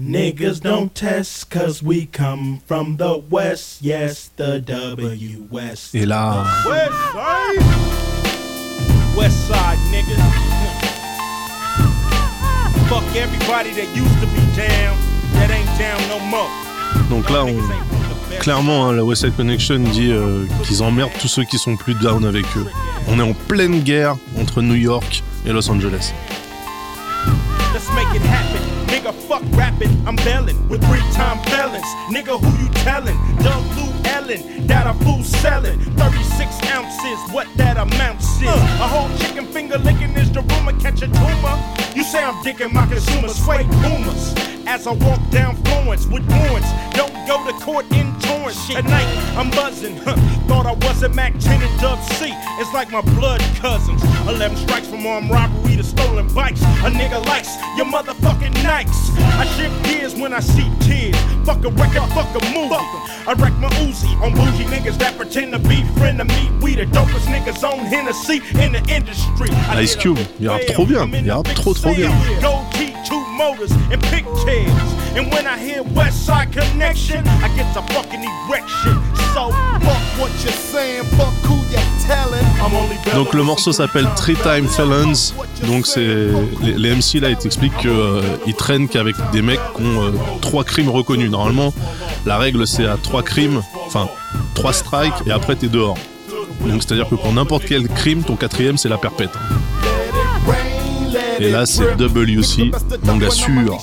Niggas 0.00 0.60
don't 0.62 0.92
test 0.92 1.50
cause 1.50 1.82
we 1.82 2.06
come 2.06 2.60
from 2.66 2.96
the 2.96 3.18
west, 3.30 3.82
yes, 3.82 4.30
the 4.36 4.58
W 4.60 5.46
West. 5.50 5.94
Et 5.94 6.06
là, 6.06 6.44
West 6.66 6.92
side! 7.12 7.62
West 9.16 9.46
side, 9.46 9.78
niggas. 9.90 10.45
Fuck 12.88 13.16
everybody 13.16 13.70
that 13.74 13.88
used 13.96 14.20
to 14.20 14.26
be 14.26 14.40
down, 14.56 14.96
that 15.34 15.50
ain't 15.50 15.66
down 15.78 16.00
no 16.08 16.18
more. 16.26 16.48
donc 17.10 17.28
là, 17.30 17.44
on. 17.44 17.56
Clairement, 18.40 18.86
hein, 18.88 18.92
la 18.92 19.04
West 19.04 19.22
Side 19.22 19.34
Connection 19.36 19.78
dit 19.78 20.10
euh, 20.12 20.44
qu'ils 20.64 20.82
emmerdent 20.82 21.12
tous 21.20 21.28
ceux 21.28 21.44
qui 21.44 21.58
sont 21.58 21.76
plus 21.76 21.94
down 21.94 22.24
avec 22.24 22.44
eux. 22.56 22.66
On 23.08 23.18
est 23.18 23.22
en 23.22 23.32
pleine 23.32 23.80
guerre 23.80 24.16
entre 24.38 24.62
New 24.62 24.74
York 24.74 25.22
et 25.46 25.52
Los 25.52 25.68
Angeles. 25.70 26.12
Let's 27.72 27.88
make 27.94 28.06
it 28.14 28.22
happen. 28.22 28.60
Nigga, 28.88 29.12
fuck 29.28 29.42
rapping. 29.56 29.90
I'm 30.06 30.16
belling 30.24 30.56
with 30.68 30.82
three 30.86 31.02
time 31.12 31.38
felons. 31.46 31.86
Nigga, 32.10 32.38
who 32.38 32.46
you 32.62 32.68
telling? 32.84 33.16
Doug 33.42 33.64
Lou 33.76 33.90
Ellen, 34.04 34.66
that 34.66 34.86
a 34.86 34.94
fool 35.04 35.22
selling. 35.24 35.78
36 35.96 36.70
ounces, 36.70 37.18
what 37.32 37.46
that 37.56 37.76
amounts 37.78 38.40
is? 38.40 38.48
A 38.48 38.86
whole 38.86 39.08
chicken 39.18 39.46
finger 39.46 39.78
licking 39.78 40.14
is 40.16 40.30
the 40.30 40.42
rumor, 40.42 40.72
catch 40.80 41.02
a 41.02 41.08
tumor. 41.08 41.85
You 41.96 42.04
say 42.04 42.22
I'm 42.22 42.34
dicking 42.44 42.74
my 42.74 42.84
consumers, 42.84 43.38
fake 43.46 43.66
boomers. 43.80 44.34
As 44.66 44.86
I 44.86 44.92
walk 44.92 45.20
down 45.30 45.56
Florence 45.64 46.06
with 46.06 46.28
warrants, 46.28 46.68
don't 46.92 47.14
go 47.26 47.42
to 47.46 47.52
court 47.64 47.86
in 47.92 48.12
Torrance. 48.20 48.66
Tonight, 48.66 49.08
I'm 49.34 49.50
buzzing. 49.52 49.96
Huh. 50.04 50.14
Thought 50.46 50.66
I 50.66 50.74
wasn't 50.86 51.14
Mac 51.14 51.38
10 51.38 51.62
and 51.62 51.80
Dub 51.80 51.98
C. 52.02 52.34
It's 52.60 52.74
like 52.74 52.90
my 52.90 53.00
blood 53.00 53.40
cousins. 53.56 54.02
11 54.28 54.58
strikes 54.58 54.88
from 54.88 55.06
armed 55.06 55.30
robbery 55.30 55.76
to 55.76 55.82
stolen 55.82 56.28
bikes. 56.34 56.60
A 56.60 56.90
nigga 56.90 57.24
likes 57.24 57.56
your 57.78 57.86
motherfucking 57.86 58.52
Nikes. 58.60 59.16
I 59.40 59.46
shift 59.56 59.84
gears 59.84 60.14
when 60.14 60.34
I 60.34 60.40
see 60.40 60.68
tears. 60.80 61.16
Fuck 61.46 61.64
a 61.64 61.70
record, 61.70 62.10
fuck 62.12 62.28
a 62.34 62.44
movie. 62.52 62.76
I 63.26 63.34
wreck 63.38 63.54
my 63.54 63.68
Uzi 63.82 64.10
on 64.22 64.32
bougie 64.34 64.64
niggas 64.66 64.98
that 64.98 65.16
pretend 65.16 65.52
to 65.52 65.58
be 65.58 65.82
friend 65.96 66.20
of 66.20 66.28
me. 66.28 66.50
We 66.60 66.74
the 66.76 66.86
dopest 66.86 67.26
niggas 67.26 67.62
on 67.64 67.78
Hennessy 67.86 68.42
in 68.62 68.72
the 68.72 68.82
industry. 68.88 69.48
I 69.68 69.82
Ice 69.82 69.96
Cube, 69.96 70.18
il 70.40 70.48
rappe 70.48 70.66
trop 70.72 70.86
bien, 70.86 71.02
I'm 71.02 71.14
in 71.14 71.24
il 71.24 71.32
rappe 71.32 71.48
big 71.48 71.56
trop, 71.56 71.74
trop 71.86 71.94
bien. 71.94 72.10
sale. 72.10 72.40
Gold 72.40 72.72
teeth, 72.72 72.96
two 73.04 73.22
motors, 73.36 73.72
and 73.92 74.00
pigtails. 74.02 74.92
And 75.16 75.32
when 75.32 75.46
I 75.46 75.58
hear 75.58 75.82
West 75.94 76.26
Side 76.26 76.52
Connection, 76.52 77.26
I 77.26 77.48
get 77.56 77.72
to 77.74 77.82
fucking 77.94 78.22
erection. 78.22 79.00
So 79.34 79.50
fuck 79.50 80.02
What 80.18 80.30
you 80.44 80.50
saying, 80.50 81.04
fuck 81.16 81.32
who 81.44 81.56
you 81.70 81.82
telling. 82.06 82.44
I'm 82.60 82.74
only 82.74 82.96
Donc 83.14 83.34
le 83.34 83.42
morceau 83.42 83.72
s'appelle 83.72 84.08
Three 84.16 84.36
Time 84.36 84.66
Felons. 84.66 85.34
Donc 85.66 85.86
c'est 85.86 86.06
les, 86.62 86.74
les 86.76 86.94
MC 86.94 87.20
là 87.20 87.30
ils 87.30 87.36
t'expliquent 87.36 87.76
que 87.78 87.88
euh, 87.88 88.52
traînent 88.56 88.88
qu'avec 88.88 89.14
des 89.32 89.42
mecs 89.42 89.60
qui 89.76 89.82
ont 89.82 90.02
euh, 90.02 90.10
trois 90.40 90.64
crimes 90.64 90.88
reconnus. 90.88 91.30
Normalement 91.30 91.72
la 92.24 92.38
règle 92.38 92.66
c'est 92.66 92.86
à 92.86 92.96
trois 92.96 93.22
crimes, 93.22 93.62
enfin 93.86 94.08
trois 94.54 94.72
strikes 94.72 95.26
et 95.26 95.30
après 95.30 95.56
t'es 95.56 95.68
dehors. 95.68 95.98
Donc 96.66 96.82
c'est 96.82 96.92
à 96.92 96.96
dire 96.96 97.08
que 97.08 97.14
pour 97.14 97.32
n'importe 97.32 97.64
quel 97.66 97.88
crime 97.88 98.22
ton 98.22 98.36
quatrième 98.36 98.78
c'est 98.78 98.88
la 98.88 98.98
perpète. 98.98 99.30
Et 101.38 101.50
là, 101.50 101.66
c'est 101.66 101.96
WC, 101.96 102.70
donc 103.04 103.22
assure. 103.22 103.78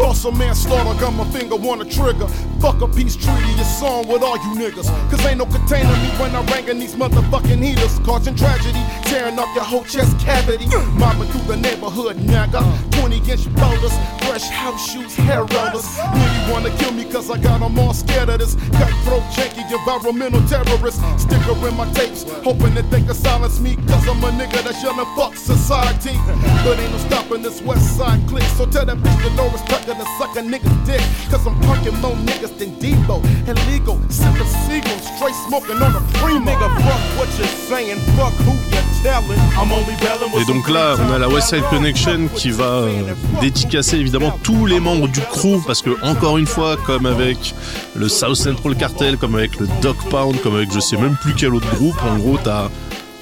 Boss 0.00 0.24
a 0.24 0.32
manslaughter, 0.32 0.98
got 0.98 1.12
my 1.12 1.30
finger 1.30 1.56
on 1.56 1.78
the 1.78 1.84
trigger. 1.84 2.26
Fuck 2.58 2.80
a 2.80 2.88
peace 2.88 3.16
treaty, 3.16 3.52
your 3.52 3.64
song 3.64 4.08
with 4.08 4.22
all 4.22 4.38
you 4.38 4.56
niggas. 4.56 4.88
Cause 5.10 5.26
ain't 5.26 5.36
no 5.36 5.44
container 5.44 5.92
me 5.92 6.08
when 6.16 6.34
I 6.34 6.42
rang 6.46 6.66
in 6.68 6.78
these 6.78 6.94
motherfucking 6.94 7.62
heaters. 7.62 7.98
Causing 7.98 8.34
tragedy, 8.34 8.80
tearing 9.04 9.38
up 9.38 9.54
your 9.54 9.64
whole 9.64 9.84
chest 9.84 10.18
cavity. 10.18 10.64
Mobbing 10.96 11.28
through 11.28 11.54
the 11.54 11.56
neighborhood, 11.60 12.16
nigga. 12.16 12.64
20 12.98 13.16
inch 13.30 13.44
boulders, 13.54 13.92
fresh 14.24 14.48
house 14.48 14.90
shoes, 14.90 15.14
hair 15.16 15.44
rollers. 15.44 15.84
Really 16.16 16.40
wanna 16.50 16.70
kill 16.78 16.92
me 16.92 17.04
cause 17.04 17.30
I 17.30 17.36
got 17.36 17.60
'em 17.60 17.78
all 17.78 17.92
scared 17.92 18.30
of 18.30 18.38
this. 18.38 18.56
Cutthroat, 18.72 19.24
janky, 19.36 19.70
environmental 19.70 20.40
terrorist. 20.48 21.00
Sticker 21.18 21.68
in 21.68 21.76
my 21.76 21.84
tapes, 21.92 22.24
hoping 22.42 22.74
that 22.74 22.90
they 22.90 23.02
can 23.02 23.14
silence 23.14 23.60
me. 23.60 23.76
Cause 23.86 24.08
I'm 24.08 24.24
a 24.24 24.30
nigga 24.32 24.64
that's 24.64 24.82
yelling 24.82 25.04
fuck 25.14 25.36
society. 25.36 26.16
But 26.64 26.78
ain't 26.78 26.90
no 26.90 26.98
stopping 27.08 27.42
this 27.42 27.60
west 27.60 27.98
side 27.98 28.26
click. 28.28 28.44
So 28.56 28.64
tell 28.64 28.86
that 28.86 28.96
bitch 28.96 29.36
Dolores 29.36 29.60
Tucker 29.68 29.89
to 29.98 30.06
suck 30.18 30.36
a 30.36 30.40
nigga's 30.40 30.86
dick. 30.86 31.00
Cause 31.30 31.46
I'm 31.46 31.54
punking 31.62 32.00
more 32.00 32.16
niggas 32.26 32.56
than 32.58 32.70
Debo. 32.80 33.22
Illegal, 33.48 33.98
sipping 34.08 34.46
seagull, 34.66 34.98
straight 34.98 35.34
smoking 35.48 35.82
on 35.82 35.96
a 35.96 36.00
primo. 36.18 36.44
Nigga, 36.44 36.68
fuck 36.84 37.02
what 37.18 37.28
you're 37.38 37.46
saying, 37.68 37.98
fuck 38.16 38.34
who 38.44 38.52
you're 38.70 38.90
telling. 39.02 39.38
I'm 39.58 39.72
only 39.72 39.96
belling 40.00 40.32
with 40.32 40.42
Et 40.42 40.52
donc 40.52 40.68
là, 40.68 40.96
on 40.98 41.12
a 41.12 41.18
la 41.18 41.28
West 41.28 41.50
Side 41.50 41.64
Connection 41.70 42.28
qui 42.34 42.50
va 42.50 42.64
euh, 42.64 43.14
dédicacer 43.40 43.96
évidemment 43.96 44.32
tous 44.42 44.66
les 44.66 44.80
membres 44.80 45.08
du 45.08 45.20
crew 45.20 45.60
parce 45.66 45.82
que 45.82 45.90
encore 46.04 46.38
une 46.38 46.46
fois, 46.46 46.76
comme 46.86 47.06
avec 47.06 47.54
le 47.94 48.08
South 48.08 48.36
Central 48.36 48.76
Cartel, 48.76 49.16
comme 49.16 49.34
avec 49.34 49.58
le 49.58 49.66
Dog 49.82 49.96
Pound, 50.10 50.40
comme 50.42 50.56
avec 50.56 50.72
je 50.72 50.80
sais 50.80 50.96
même 50.96 51.16
plus 51.20 51.34
quel 51.34 51.54
autre 51.54 51.68
groupe, 51.76 51.96
en 52.02 52.18
gros 52.18 52.38
t'as 52.42 52.68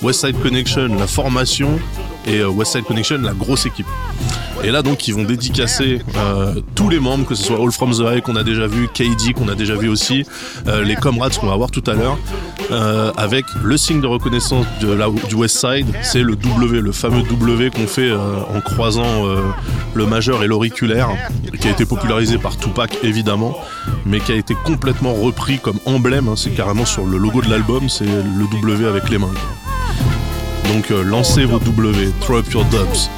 West 0.02 0.20
Side 0.20 0.40
Connection, 0.42 0.88
la 0.96 1.06
formation, 1.06 1.78
et 2.28 2.40
euh, 2.40 2.49
West 2.49 2.73
Side 2.73 2.85
Connection 2.85 3.18
la 3.18 3.32
grosse 3.32 3.66
équipe. 3.66 3.87
Et 4.64 4.70
là 4.70 4.82
donc 4.82 5.06
ils 5.06 5.14
vont 5.14 5.23
dédicacer 5.23 6.00
euh, 6.16 6.54
tous 6.75 6.88
les 6.88 6.99
membres, 6.99 7.25
que 7.25 7.35
ce 7.35 7.44
soit 7.44 7.62
All 7.62 7.70
From 7.70 7.92
The 7.92 8.00
High 8.00 8.23
qu'on 8.23 8.37
a 8.37 8.42
déjà 8.42 8.66
vu, 8.66 8.88
KD 8.88 9.32
qu'on 9.35 9.49
a 9.49 9.54
déjà 9.54 9.76
vu 9.76 9.88
aussi, 9.88 10.25
euh, 10.66 10.82
les 10.82 10.97
Comrades 10.97 11.37
qu'on 11.37 11.47
va 11.47 11.56
voir 11.56 11.70
tout 11.70 11.85
à 11.87 11.94
l'heure, 11.94 12.18
avec 13.16 13.47
le 13.62 13.76
signe 13.76 14.00
de 14.00 14.06
reconnaissance 14.06 14.66
du 14.80 15.35
West 15.35 15.58
Side, 15.58 15.87
c'est 16.02 16.23
le 16.23 16.37
W, 16.37 16.80
le 16.80 16.92
fameux 16.92 17.23
W 17.23 17.70
qu'on 17.70 17.87
fait 17.87 18.12
en 18.12 18.61
croisant 18.61 19.25
le 19.94 20.06
majeur 20.06 20.42
et 20.42 20.47
l'auriculaire, 20.47 21.08
qui 21.61 21.68
a 21.68 21.70
été 21.70 21.87
popularisé 21.87 22.37
par 22.37 22.58
Tupac 22.58 22.99
évidemment, 23.02 23.56
mais 24.04 24.20
qui 24.20 24.32
a 24.32 24.37
été 24.37 24.54
complètement 24.54 25.14
repris 25.14 25.61
comme 25.61 25.78
emblème, 25.87 26.28
hein, 26.28 26.35
c'est 26.37 26.50
carrément 26.50 26.85
sur 26.85 27.06
le 27.06 27.16
logo 27.16 27.40
de 27.40 27.49
l'album, 27.49 27.88
c'est 27.88 28.04
le 28.04 28.61
W 28.61 28.87
avec 28.87 29.08
les 29.08 29.18
mains. 29.18 29.32
Donc 30.68 30.90
euh, 30.90 31.02
lancez 31.02 31.44
vos 31.46 31.58
W, 31.58 32.12
throw 32.20 32.38
up 32.38 32.52
your 32.52 32.64
dubs. 32.64 33.08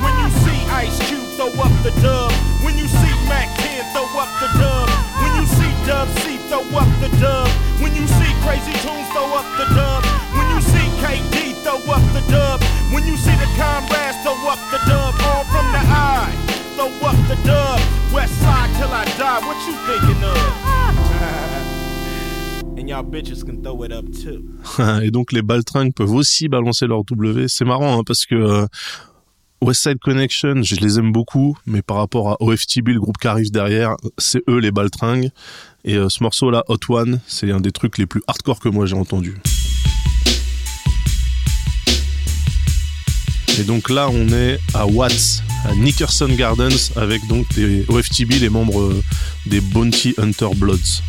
When 0.00 0.14
you 0.22 0.30
see 0.30 0.62
Ice 0.70 0.98
Cube, 1.08 1.26
throw 1.36 1.50
up 1.60 1.72
the 1.82 1.90
dub. 2.00 2.30
When 2.62 2.78
you 2.78 2.86
see 2.86 3.14
Mac 3.28 3.48
10, 3.58 3.84
throw 3.92 4.06
up 4.20 4.30
the 4.38 4.46
dub. 4.58 4.88
When 5.18 5.34
you 5.40 5.46
see 5.46 5.70
Dub 5.86 6.08
C, 6.22 6.38
throw 6.48 6.62
up 6.78 6.88
the 7.00 7.08
dub. 7.18 7.48
When 7.82 7.94
you 7.96 8.06
see 8.06 8.30
Crazy 8.46 8.72
Tunes, 8.86 9.08
throw 9.10 9.34
up 9.34 9.46
the 9.58 9.66
dub. 9.74 10.04
When 10.30 10.46
you 10.54 10.60
see 10.62 10.86
KD, 11.02 11.58
throw 11.64 11.82
up 11.92 12.04
the 12.14 12.22
dub. 12.30 12.62
When 12.94 13.04
you 13.06 13.16
see 13.16 13.34
the 13.34 13.50
comrades, 13.58 14.16
throw 14.22 14.38
up 14.46 14.62
the 14.70 14.78
dub. 14.86 15.14
On 15.26 15.44
from 15.50 15.66
the 15.74 15.82
eye, 15.90 16.30
throw 16.76 16.92
up 17.02 17.18
the 17.26 17.36
dub. 17.42 17.80
West 18.12 18.38
side 18.40 18.70
till 18.78 18.92
I 18.94 19.04
die, 19.18 19.40
what 19.42 19.58
you 19.66 19.74
thinking? 19.86 20.19
et 25.02 25.10
donc 25.10 25.32
les 25.32 25.42
baltringues 25.42 25.94
peuvent 25.94 26.12
aussi 26.12 26.48
balancer 26.48 26.86
leur 26.86 27.04
W. 27.04 27.46
C'est 27.48 27.64
marrant 27.64 27.98
hein, 27.98 28.02
parce 28.04 28.26
que 28.26 28.34
euh, 28.34 28.66
West 29.62 29.82
Side 29.82 29.98
Connection, 29.98 30.62
je 30.62 30.74
les 30.76 30.98
aime 30.98 31.12
beaucoup, 31.12 31.56
mais 31.66 31.82
par 31.82 31.98
rapport 31.98 32.30
à 32.30 32.36
OFTB, 32.40 32.88
le 32.88 33.00
groupe 33.00 33.18
qui 33.18 33.28
arrive 33.28 33.50
derrière, 33.50 33.94
c'est 34.16 34.42
eux 34.48 34.58
les 34.58 34.70
baltringues. 34.70 35.30
Et 35.84 35.96
euh, 35.96 36.08
ce 36.08 36.22
morceau-là, 36.22 36.64
Hot 36.68 36.78
One, 36.88 37.20
c'est 37.26 37.50
un 37.50 37.60
des 37.60 37.72
trucs 37.72 37.98
les 37.98 38.06
plus 38.06 38.22
hardcore 38.26 38.58
que 38.58 38.68
moi 38.68 38.86
j'ai 38.86 38.96
entendu. 38.96 39.36
Et 43.58 43.64
donc 43.64 43.90
là, 43.90 44.08
on 44.08 44.28
est 44.28 44.58
à 44.72 44.86
Watts, 44.86 45.42
à 45.66 45.74
Nickerson 45.74 46.28
Gardens, 46.34 46.92
avec 46.96 47.20
donc 47.28 47.46
des 47.54 47.84
OFTB, 47.88 48.32
les 48.40 48.48
membres 48.48 48.80
euh, 48.80 49.02
des 49.44 49.60
Bounty 49.60 50.14
Hunter 50.16 50.48
Bloods. 50.56 51.02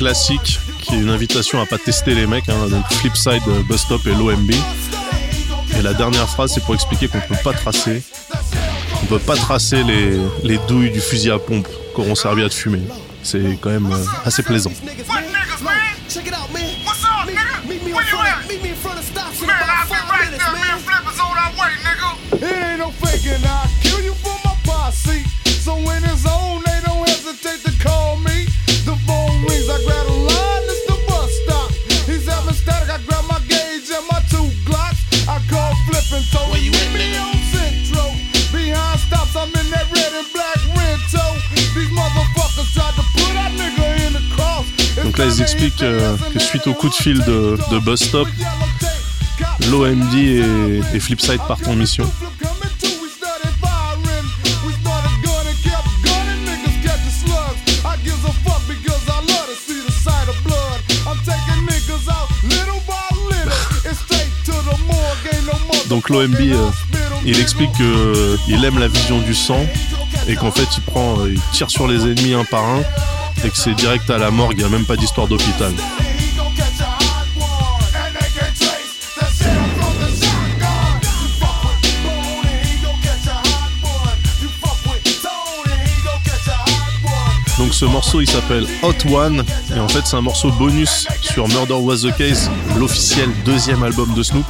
Classique 0.00 0.58
qui 0.80 0.94
est 0.94 0.98
une 0.98 1.10
invitation 1.10 1.60
à 1.60 1.66
pas 1.66 1.76
tester 1.76 2.14
les 2.14 2.26
mecs, 2.26 2.48
hein, 2.48 2.68
donc 2.70 2.86
Flipside, 2.90 3.42
euh, 3.48 3.62
Bus 3.68 3.82
Stop 3.82 4.00
et 4.06 4.14
l'OMB. 4.14 4.50
Et 5.78 5.82
la 5.82 5.92
dernière 5.92 6.26
phrase, 6.26 6.52
c'est 6.54 6.64
pour 6.64 6.74
expliquer 6.74 7.06
qu'on 7.06 7.20
peut 7.20 7.42
pas 7.44 7.52
tracer, 7.52 8.02
on 9.02 9.06
peut 9.06 9.18
pas 9.18 9.36
tracer 9.36 9.82
les, 9.82 10.18
les 10.42 10.58
douilles 10.66 10.90
du 10.90 11.02
fusil 11.02 11.30
à 11.30 11.38
pompe 11.38 11.68
qu'auront 11.94 12.14
servi 12.14 12.42
à 12.42 12.48
te 12.48 12.54
fumer. 12.54 12.80
C'est 13.22 13.58
quand 13.60 13.68
même 13.68 13.92
euh, 13.92 14.04
assez 14.24 14.42
plaisant. 14.42 14.72
Expliquent 45.40 45.82
euh, 45.82 46.16
que 46.32 46.38
suite 46.38 46.66
au 46.66 46.74
coup 46.74 46.88
de 46.88 46.94
fil 46.94 47.18
de, 47.24 47.58
de 47.70 47.78
Bus 47.78 48.00
Stop, 48.00 48.28
l'OMD 49.70 50.14
et, 50.14 51.00
Flipside 51.00 51.40
partent 51.48 51.66
en 51.66 51.76
mission. 51.76 52.04
Donc 65.88 66.08
l'OMB, 66.10 66.34
euh, 66.40 66.70
il 67.24 67.40
explique 67.40 67.72
qu'il 67.72 68.64
aime 68.64 68.78
la 68.78 68.88
vision 68.88 69.18
du 69.20 69.34
sang 69.34 69.66
et 70.28 70.36
qu'en 70.36 70.50
fait 70.50 70.68
il 70.76 70.82
prend, 70.82 71.20
euh, 71.20 71.32
il 71.32 71.40
tire 71.52 71.70
sur 71.70 71.88
les 71.88 72.02
ennemis 72.02 72.34
un 72.34 72.44
par 72.44 72.64
un 72.64 72.82
et 73.44 73.50
que 73.50 73.56
c'est 73.56 73.74
direct 73.74 74.08
à 74.10 74.18
la 74.18 74.30
morgue, 74.30 74.54
il 74.56 74.58
n'y 74.58 74.64
a 74.64 74.68
même 74.68 74.84
pas 74.84 74.96
d'histoire 74.96 75.26
d'hôpital. 75.26 75.72
Donc 87.60 87.74
ce 87.74 87.84
morceau 87.84 88.22
il 88.22 88.30
s'appelle 88.30 88.66
Hot 88.82 88.94
One 89.14 89.44
et 89.76 89.78
en 89.78 89.86
fait 89.86 90.00
c'est 90.06 90.16
un 90.16 90.22
morceau 90.22 90.50
bonus 90.50 91.06
sur 91.20 91.46
Murder 91.46 91.74
Was 91.74 91.98
the 91.98 92.16
Case, 92.16 92.50
l'officiel 92.78 93.28
deuxième 93.44 93.82
album 93.82 94.14
de 94.14 94.22
Snoop. 94.22 94.46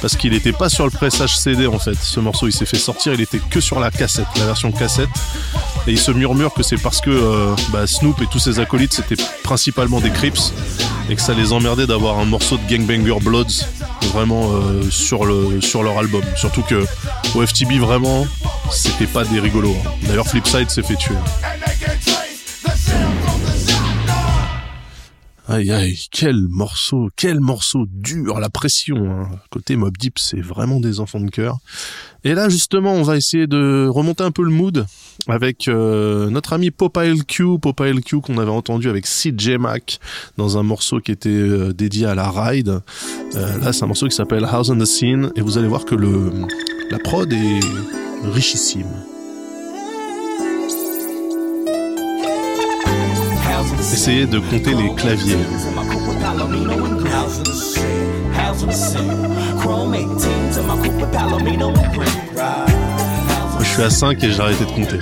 Parce 0.00 0.16
qu'il 0.16 0.32
n'était 0.32 0.52
pas 0.52 0.70
sur 0.70 0.84
le 0.86 0.90
pressage 0.90 1.36
CD 1.36 1.66
en 1.66 1.78
fait. 1.78 1.98
Ce 2.00 2.18
morceau 2.18 2.46
il 2.46 2.52
s'est 2.52 2.64
fait 2.64 2.78
sortir, 2.78 3.12
il 3.12 3.20
était 3.20 3.40
que 3.50 3.60
sur 3.60 3.78
la 3.78 3.90
cassette, 3.90 4.26
la 4.38 4.46
version 4.46 4.72
cassette. 4.72 5.10
Et 5.86 5.92
il 5.92 5.98
se 5.98 6.10
murmure 6.12 6.52
que 6.52 6.62
c'est 6.62 6.80
parce 6.80 7.00
que 7.00 7.10
euh, 7.10 7.54
bah, 7.72 7.86
Snoop 7.86 8.20
et 8.22 8.26
tous 8.26 8.38
ses 8.38 8.60
acolytes 8.60 8.92
c'était 8.92 9.20
principalement 9.42 10.00
des 10.00 10.10
Crips 10.10 10.52
et 11.08 11.16
que 11.16 11.22
ça 11.22 11.32
les 11.34 11.52
emmerdait 11.52 11.86
d'avoir 11.86 12.18
un 12.18 12.24
morceau 12.26 12.58
de 12.58 12.62
Gangbanger 12.70 13.18
Bloods 13.20 13.64
vraiment 14.12 14.50
euh, 14.52 14.88
sur, 14.90 15.24
le, 15.24 15.60
sur 15.60 15.82
leur 15.82 15.98
album. 15.98 16.22
Surtout 16.36 16.62
que 16.62 16.84
au 17.34 17.44
FTB 17.46 17.72
vraiment 17.80 18.26
c'était 18.70 19.06
pas 19.06 19.24
des 19.24 19.40
rigolos. 19.40 19.74
hein. 19.84 19.90
D'ailleurs 20.02 20.26
Flipside 20.28 20.70
s'est 20.70 20.82
fait 20.82 20.96
tuer. 20.96 21.14
Aïe 25.50 25.72
aïe, 25.72 25.98
quel 26.12 26.46
morceau, 26.48 27.10
quel 27.16 27.40
morceau 27.40 27.84
dur, 27.90 28.38
la 28.38 28.50
pression. 28.50 29.10
hein. 29.10 29.28
Côté 29.50 29.74
Mob 29.74 29.96
Deep, 29.98 30.16
c'est 30.20 30.40
vraiment 30.40 30.78
des 30.78 31.00
enfants 31.00 31.18
de 31.18 31.28
cœur. 31.28 31.58
Et 32.22 32.34
là, 32.34 32.48
justement, 32.48 32.92
on 32.92 33.02
va 33.02 33.16
essayer 33.16 33.48
de 33.48 33.88
remonter 33.88 34.22
un 34.22 34.30
peu 34.30 34.44
le 34.44 34.52
mood 34.52 34.86
avec 35.26 35.66
euh, 35.66 36.30
notre 36.30 36.52
ami 36.52 36.70
Popeye 36.70 37.18
Q, 37.26 37.58
Popeye 37.60 38.00
Q 38.00 38.20
qu'on 38.20 38.38
avait 38.38 38.48
entendu 38.48 38.88
avec 38.88 39.06
CJ 39.06 39.56
Mac 39.58 39.98
dans 40.36 40.56
un 40.56 40.62
morceau 40.62 41.00
qui 41.00 41.10
était 41.10 41.28
euh, 41.30 41.72
dédié 41.72 42.06
à 42.06 42.14
la 42.14 42.30
ride. 42.30 42.80
Euh, 43.34 43.58
là, 43.58 43.72
c'est 43.72 43.82
un 43.82 43.88
morceau 43.88 44.06
qui 44.06 44.14
s'appelle 44.14 44.44
House 44.44 44.70
on 44.70 44.78
the 44.78 44.84
Scene 44.84 45.32
et 45.34 45.40
vous 45.40 45.58
allez 45.58 45.68
voir 45.68 45.84
que 45.84 45.96
le 45.96 46.30
la 46.92 46.98
prod 47.00 47.32
est 47.32 47.60
richissime. 48.22 48.86
Essayer 53.80 54.26
de 54.26 54.38
compter 54.38 54.74
les 54.74 54.94
claviers. 54.94 55.36
Je 63.60 63.64
suis 63.64 63.82
à 63.82 63.90
5 63.90 64.22
et 64.22 64.30
j'ai 64.30 64.40
arrêté 64.40 64.64
de 64.64 64.70
compter. 64.70 64.98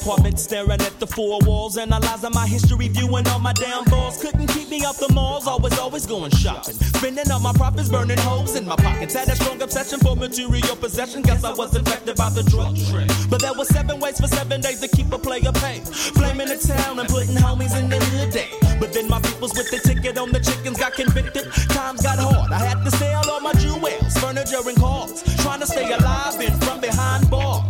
Apartment, 0.00 0.38
staring 0.38 0.80
at 0.80 0.98
the 0.98 1.06
four 1.06 1.38
walls, 1.44 1.76
analyzing 1.76 2.30
my 2.32 2.46
history, 2.46 2.88
viewing 2.88 3.26
all 3.28 3.38
my 3.38 3.52
downfalls. 3.52 4.20
Couldn't 4.20 4.46
keep 4.48 4.68
me 4.68 4.84
off 4.84 4.98
the 4.98 5.12
malls, 5.12 5.46
always, 5.46 5.78
always 5.78 6.06
going 6.06 6.30
shopping. 6.30 6.74
Spending 6.74 7.30
all 7.30 7.40
my 7.40 7.52
profits, 7.52 7.88
burning 7.88 8.18
holes 8.18 8.56
in 8.56 8.66
my 8.66 8.76
pockets. 8.76 9.14
Had 9.14 9.28
a 9.28 9.36
strong 9.36 9.60
obsession 9.62 10.00
for 10.00 10.16
material 10.16 10.76
possession. 10.76 11.22
Guess 11.22 11.44
I 11.44 11.52
was 11.52 11.74
infected 11.76 12.16
by 12.16 12.30
the 12.30 12.42
drug 12.44 12.76
trend. 12.88 13.12
But 13.30 13.40
there 13.40 13.52
were 13.54 13.64
seven 13.64 14.00
ways 14.00 14.20
for 14.20 14.26
seven 14.26 14.60
days 14.60 14.80
to 14.80 14.88
keep 14.88 15.12
a 15.12 15.18
player 15.18 15.52
paid. 15.52 15.86
Flaming 15.88 16.48
the 16.48 16.56
town 16.56 16.98
and 16.98 17.08
putting 17.08 17.36
homies 17.36 17.78
in 17.78 17.88
the 17.88 17.96
hood 17.96 18.32
day. 18.32 18.48
But 18.78 18.92
then 18.92 19.08
my 19.08 19.20
peoples 19.20 19.52
with 19.56 19.70
the 19.70 19.78
ticket 19.78 20.18
on 20.18 20.32
the 20.32 20.40
chickens 20.40 20.78
got 20.78 20.94
convicted. 20.94 21.52
Times 21.70 22.02
got 22.02 22.18
hard. 22.18 22.52
I 22.52 22.58
had 22.58 22.84
to 22.84 22.90
sell 22.90 23.28
all 23.30 23.40
my 23.40 23.52
jewels, 23.54 24.16
furniture 24.18 24.66
and 24.66 24.78
cars. 24.78 25.22
Trying 25.42 25.60
to 25.60 25.66
stay 25.66 25.92
alive 25.92 26.40
and 26.40 26.64
from 26.64 26.80
behind 26.80 27.30
bars. 27.30 27.69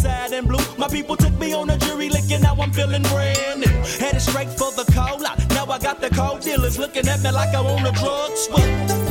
Sad 0.00 0.32
and 0.32 0.46
blue. 0.46 0.64
My 0.76 0.88
people 0.88 1.16
took 1.16 1.36
me 1.38 1.52
on 1.52 1.70
a 1.70 1.76
jury 1.78 2.08
lick 2.08 2.30
and 2.30 2.42
now 2.42 2.54
I'm 2.54 2.72
feeling 2.72 3.02
brand 3.02 3.60
new. 3.60 3.66
Headed 3.98 4.22
straight 4.22 4.50
for 4.50 4.70
the 4.72 4.84
cola. 4.92 5.36
Now 5.50 5.66
I 5.66 5.78
got 5.78 6.00
the 6.00 6.10
cold 6.10 6.40
dealers 6.40 6.78
looking 6.78 7.08
at 7.08 7.20
me 7.22 7.30
like 7.30 7.54
I 7.54 7.58
own 7.58 7.84
a 7.84 7.92
drug 7.92 8.36
swing. 8.36 9.07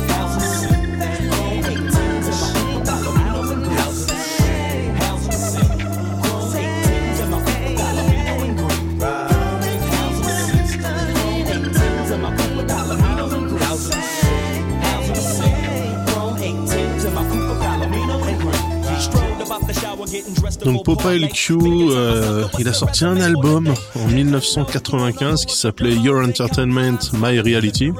Donc 20.64 20.84
Popeye 20.84 21.28
Q, 21.28 21.56
euh, 21.60 22.44
il 22.58 22.68
a 22.68 22.72
sorti 22.72 23.04
un 23.04 23.20
album 23.20 23.72
en 23.94 24.06
1995 24.06 25.44
qui 25.44 25.56
s'appelait 25.56 25.94
Your 25.94 26.24
Entertainment, 26.24 26.98
My 27.14 27.40
Reality. 27.40 27.92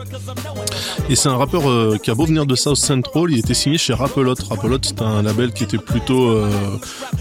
Et 1.10 1.16
c'est 1.16 1.28
un 1.30 1.36
rappeur 1.36 1.68
euh, 1.70 1.96
qui 2.02 2.10
a 2.10 2.14
beau 2.14 2.26
venir 2.26 2.44
de 2.44 2.54
South 2.54 2.76
Central, 2.76 3.30
il 3.30 3.38
était 3.38 3.54
signé 3.54 3.78
chez 3.78 3.94
Rapelot. 3.94 4.34
Rapelot, 4.50 4.78
c'est 4.82 5.00
un 5.00 5.22
label 5.22 5.52
qui 5.52 5.64
était 5.64 5.78
plutôt 5.78 6.28
euh, 6.28 6.50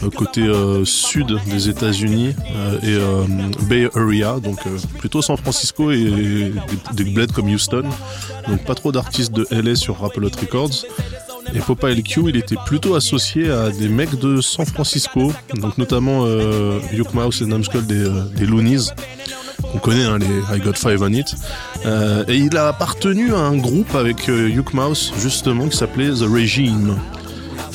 euh, 0.04 0.10
côté 0.10 0.46
sud 0.84 1.40
des 1.48 1.70
États-Unis 1.70 2.36
et 2.84 2.98
Bay 3.64 3.90
Area, 3.96 4.40
donc 4.40 4.60
plutôt 4.98 5.22
San 5.22 5.38
Francisco 5.38 5.92
et 5.92 6.04
des, 6.04 6.52
des 6.94 7.12
bleds 7.12 7.32
comme 7.34 7.48
Houston. 7.48 7.84
Donc 8.48 8.66
pas 8.66 8.76
trop 8.76 8.92
d'artistes 8.92 9.32
de 9.32 9.48
LA 9.52 9.76
sur 9.76 10.00
Rapelot 10.00 10.32
Records. 10.40 10.86
Et 11.54 11.60
Popeye 11.60 11.96
LQ, 11.96 12.30
il 12.30 12.36
était 12.38 12.56
plutôt 12.66 12.96
associé 12.96 13.50
à 13.50 13.70
des 13.70 13.88
mecs 13.88 14.18
de 14.20 14.42
San 14.42 14.66
Francisco, 14.66 15.32
donc 15.56 15.78
notamment 15.78 16.24
euh, 16.26 16.80
Mouse 17.14 17.42
et 17.42 17.46
Numskull 17.46 17.86
des, 17.86 17.96
euh, 17.96 18.24
des 18.36 18.46
Loonies. 18.46 18.90
On 19.74 19.80
connaît 19.80 20.04
hein, 20.04 20.18
les 20.20 20.56
I 20.56 20.60
Got 20.60 20.74
Five 20.74 21.02
on 21.02 21.12
It. 21.12 21.36
Euh, 21.86 22.24
et 22.28 22.38
il 22.38 22.56
a 22.58 22.68
appartenu 22.68 23.34
à 23.34 23.40
un 23.40 23.58
groupe 23.58 23.96
avec 23.96 24.30
euh, 24.30 24.50
Yuke 24.50 24.74
Mouse, 24.74 25.14
justement, 25.20 25.68
qui 25.68 25.78
s'appelait 25.78 26.10
The 26.10 26.30
Regime 26.30 26.96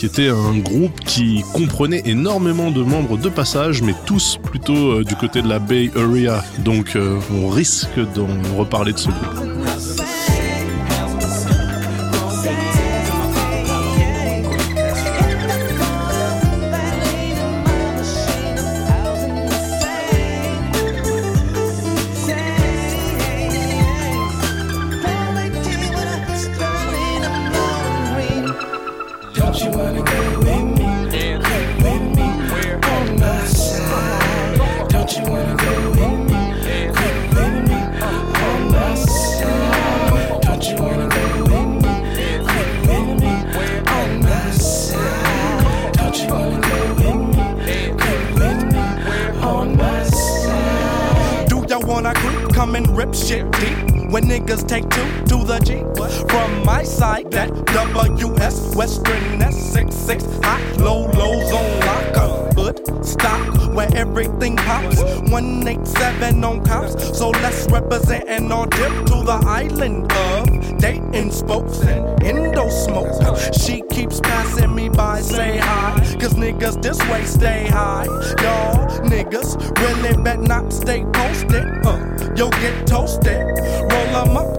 qui 0.02 0.06
était 0.06 0.30
un 0.30 0.58
groupe 0.58 0.98
qui 1.00 1.44
comprenait 1.52 2.02
énormément 2.06 2.72
de 2.72 2.82
membres 2.82 3.16
de 3.16 3.28
passage, 3.28 3.82
mais 3.82 3.94
tous 4.04 4.36
plutôt 4.42 4.98
euh, 4.98 5.04
du 5.04 5.14
côté 5.14 5.42
de 5.42 5.48
la 5.48 5.60
Bay 5.60 5.92
Area. 5.94 6.42
Donc 6.58 6.96
euh, 6.96 7.20
on 7.30 7.48
risque 7.48 8.00
d'en 8.12 8.26
reparler 8.58 8.92
de 8.94 8.98
ce 8.98 9.10
groupe. 9.10 10.01
Come 52.72 52.84
and 52.86 52.96
rip 52.96 53.14
shit 53.14 53.52
deep. 53.52 54.10
When 54.10 54.24
niggas 54.24 54.66
take 54.66 54.88
two 54.88 55.06
to 55.26 55.44
the 55.44 55.58
G. 55.58 55.80
From 56.30 56.64
my 56.64 56.82
side, 56.82 57.30
that 57.32 57.50
WS 57.66 58.74
Western 58.74 59.40
S66 59.40 60.42
high, 60.42 60.82
low 60.82 61.02
lows 61.10 61.52
on 61.52 61.80
lock. 61.80 62.51
Hood 62.86 63.04
stop 63.04 63.72
where 63.74 63.88
everything 63.94 64.56
pops. 64.56 65.00
187 65.02 66.44
on 66.44 66.64
cops. 66.64 67.18
So 67.18 67.30
let's 67.30 67.66
represent 67.70 68.28
and 68.28 68.52
all 68.52 68.66
dip 68.66 69.06
to 69.06 69.22
the 69.24 69.40
island 69.46 70.12
of 70.12 70.78
Dayton 70.78 71.30
spokes 71.30 71.80
and 71.80 72.22
Indo 72.22 72.68
smoke. 72.68 73.38
She 73.54 73.82
keeps 73.90 74.20
passing 74.20 74.74
me 74.74 74.88
by, 74.88 75.20
say 75.20 75.58
hi. 75.58 75.94
Cause 76.20 76.34
niggas 76.34 76.82
this 76.82 76.98
way 77.08 77.24
stay 77.24 77.66
high. 77.66 78.04
Y'all 78.42 78.88
niggas 79.08 79.50
really 79.78 80.22
bet 80.22 80.40
not 80.40 80.72
stay 80.72 81.04
posted. 81.12 81.64
Uh, 81.84 81.98
yo, 82.36 82.50
get 82.50 82.86
toasted. 82.86 83.42
Roll 83.90 84.16
'em 84.16 84.36
up, 84.36 84.51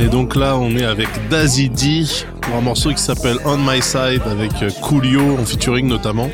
Et 0.00 0.08
donc 0.08 0.36
là, 0.36 0.56
on 0.56 0.70
est 0.76 0.84
avec 0.84 1.08
Dazzy 1.28 1.68
D 1.68 2.04
pour 2.42 2.56
un 2.56 2.60
morceau 2.60 2.90
qui 2.90 3.02
s'appelle 3.02 3.38
On 3.44 3.56
My 3.56 3.82
Side 3.82 4.22
avec 4.30 4.52
euh, 4.62 4.70
Coolio 4.82 5.38
en 5.40 5.44
featuring 5.44 5.88
notamment. 5.88 6.30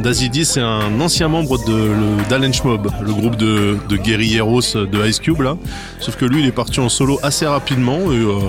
Dazzy 0.00 0.28
D, 0.30 0.44
c'est 0.44 0.60
un 0.60 1.00
ancien 1.00 1.28
membre 1.28 1.64
de 1.64 1.72
le 1.72 2.28
d'Alench 2.28 2.64
Mob, 2.64 2.90
le 3.00 3.12
groupe 3.12 3.36
de, 3.36 3.78
de 3.88 3.96
guerrilleros 3.96 4.60
de 4.74 5.06
Ice 5.06 5.20
Cube 5.20 5.42
là. 5.42 5.56
Sauf 6.00 6.16
que 6.16 6.24
lui, 6.24 6.40
il 6.40 6.46
est 6.46 6.52
parti 6.52 6.80
en 6.80 6.88
solo 6.88 7.20
assez 7.22 7.46
rapidement 7.46 7.98
et 8.10 8.16
euh, 8.16 8.40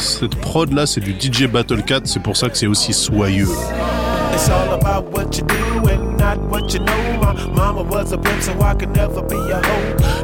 cette 0.00 0.36
prod 0.36 0.72
là, 0.72 0.86
c'est 0.86 1.00
du 1.00 1.12
DJ 1.12 1.46
Battle 1.46 1.82
Cat, 1.82 2.00
c'est 2.04 2.22
pour 2.22 2.36
ça 2.36 2.48
que 2.48 2.56
c'est 2.56 2.66
aussi 2.66 2.92
soyeux. 2.92 3.48
It's 4.32 4.48
all 4.48 4.72
about 4.74 5.10
what 5.12 5.36
you 5.36 5.44
do 5.44 5.88
and 5.88 6.16
not 6.16 6.38
what 6.48 6.72
you 6.72 6.80
know. 6.80 7.18
My 7.20 7.34
mama 7.54 7.82
was 7.82 8.12
a 8.12 8.18
so 8.40 8.52
I 8.60 8.74
never 8.86 9.22
be 9.22 9.36
a. 9.36 9.60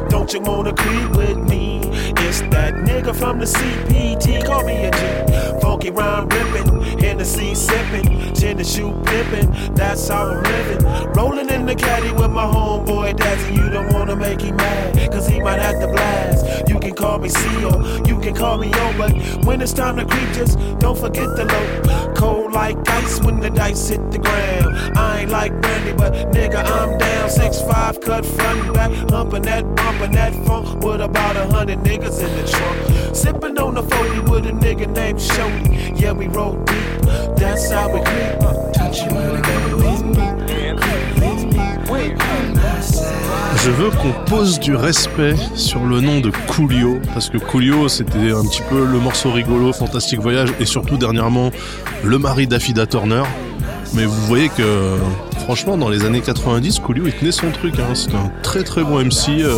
Don't 0.09 0.33
you 0.33 0.39
wanna 0.41 0.73
creep 0.73 1.09
with 1.15 1.37
me? 1.49 1.81
It's 2.25 2.41
that 2.49 2.73
nigga 2.73 3.13
from 3.13 3.39
the 3.39 3.45
CPT, 3.45 4.45
call 4.45 4.63
me 4.63 4.85
a 4.85 4.91
G. 4.91 5.91
Ripping, 5.91 6.76
Hennessy 6.99 7.55
sipping, 7.55 8.33
chin 8.33 8.57
and 8.57 8.67
shoe 8.67 8.91
pimping. 9.05 9.73
That's 9.73 10.07
how 10.07 10.27
I'm 10.27 10.43
living. 10.43 11.13
Rolling 11.13 11.49
in 11.49 11.65
the 11.65 11.75
caddy 11.75 12.11
with 12.11 12.31
my 12.31 12.45
homeboy 12.45 13.15
Dazzy. 13.15 13.55
You 13.55 13.69
don't 13.69 13.93
wanna 13.93 14.15
make 14.15 14.41
him 14.41 14.55
mad, 14.55 15.11
cause 15.11 15.27
he 15.27 15.39
might 15.39 15.59
have 15.59 15.79
to 15.81 15.87
blast. 15.87 16.69
You 16.69 16.79
can 16.79 16.93
call 16.93 17.19
me 17.19 17.29
CO, 17.29 18.03
you 18.05 18.19
can 18.19 18.35
call 18.35 18.57
me 18.57 18.71
O, 18.73 18.93
but 18.97 19.13
when 19.45 19.61
it's 19.61 19.73
time 19.73 19.97
to 19.97 20.05
creep, 20.05 20.31
just 20.33 20.57
don't 20.79 20.97
forget 20.97 21.35
the 21.35 21.45
low. 21.45 22.13
Cold 22.15 22.51
like 22.53 22.77
ice 22.89 23.21
when 23.21 23.39
the 23.39 23.49
dice 23.49 23.89
hit 23.89 24.11
the 24.11 24.19
ground. 24.19 24.97
I 24.97 25.21
ain't 25.21 25.31
like 25.31 25.51
Brandy, 25.61 25.93
but 25.93 26.13
nigga, 26.33 26.63
I'm 26.65 26.97
down. 26.97 27.29
Six 27.29 27.61
five, 27.61 27.99
cut 28.01 28.25
front 28.25 28.73
back, 28.73 28.91
humping 29.09 29.43
that, 29.43 29.63
bumping 29.75 30.11
that 30.13 30.33
funk 30.45 30.83
with 30.83 31.01
about 31.01 31.35
a 31.35 31.45
hundred 31.47 31.79
niggas 31.79 32.19
in 32.19 32.35
the 32.35 32.47
trunk. 32.47 33.15
Sipping 33.15 33.57
on 33.57 33.75
the 33.75 33.83
40 33.83 34.31
with 34.31 34.45
a 34.45 34.51
nigga 34.51 34.87
named 34.93 35.19
Shody. 35.19 35.99
Yeah, 35.99 36.13
we 36.13 36.27
roll 36.27 36.55
deep. 36.63 36.96
That's 37.37 37.71
how 37.71 37.87
we 37.89 38.01
creep. 38.01 38.39
Don't 38.73 38.95
you 38.97 39.13
wanna 39.13 39.41
go 39.41 39.77
with 39.77 40.03
me? 40.03 40.27
With 41.21 41.53
me 41.53 41.67
Je 43.63 43.71
veux 43.71 43.89
qu'on 43.91 44.13
pose 44.25 44.59
du 44.59 44.75
respect 44.75 45.35
sur 45.55 45.83
le 45.83 46.01
nom 46.01 46.19
de 46.19 46.31
Coolio, 46.47 46.99
parce 47.13 47.29
que 47.29 47.37
Coolio 47.37 47.87
c'était 47.89 48.31
un 48.31 48.43
petit 48.43 48.61
peu 48.69 48.85
le 48.85 48.99
morceau 48.99 49.31
rigolo, 49.31 49.73
Fantastique 49.73 50.19
Voyage, 50.19 50.49
et 50.59 50.65
surtout 50.65 50.97
dernièrement 50.97 51.51
le 52.03 52.17
mari 52.17 52.47
d'Affida 52.47 52.85
Turner. 52.85 53.23
Mais 53.93 54.05
vous 54.05 54.25
voyez 54.25 54.49
que 54.49 54.95
franchement 55.41 55.77
dans 55.77 55.89
les 55.89 56.05
années 56.05 56.21
90, 56.21 56.79
Coolio 56.79 57.07
il 57.07 57.13
tenait 57.13 57.31
son 57.31 57.51
truc, 57.51 57.75
hein. 57.79 57.93
c'était 57.93 58.15
un 58.15 58.31
très 58.41 58.63
très 58.63 58.83
bon 58.83 59.03
MC, 59.03 59.41
euh, 59.41 59.55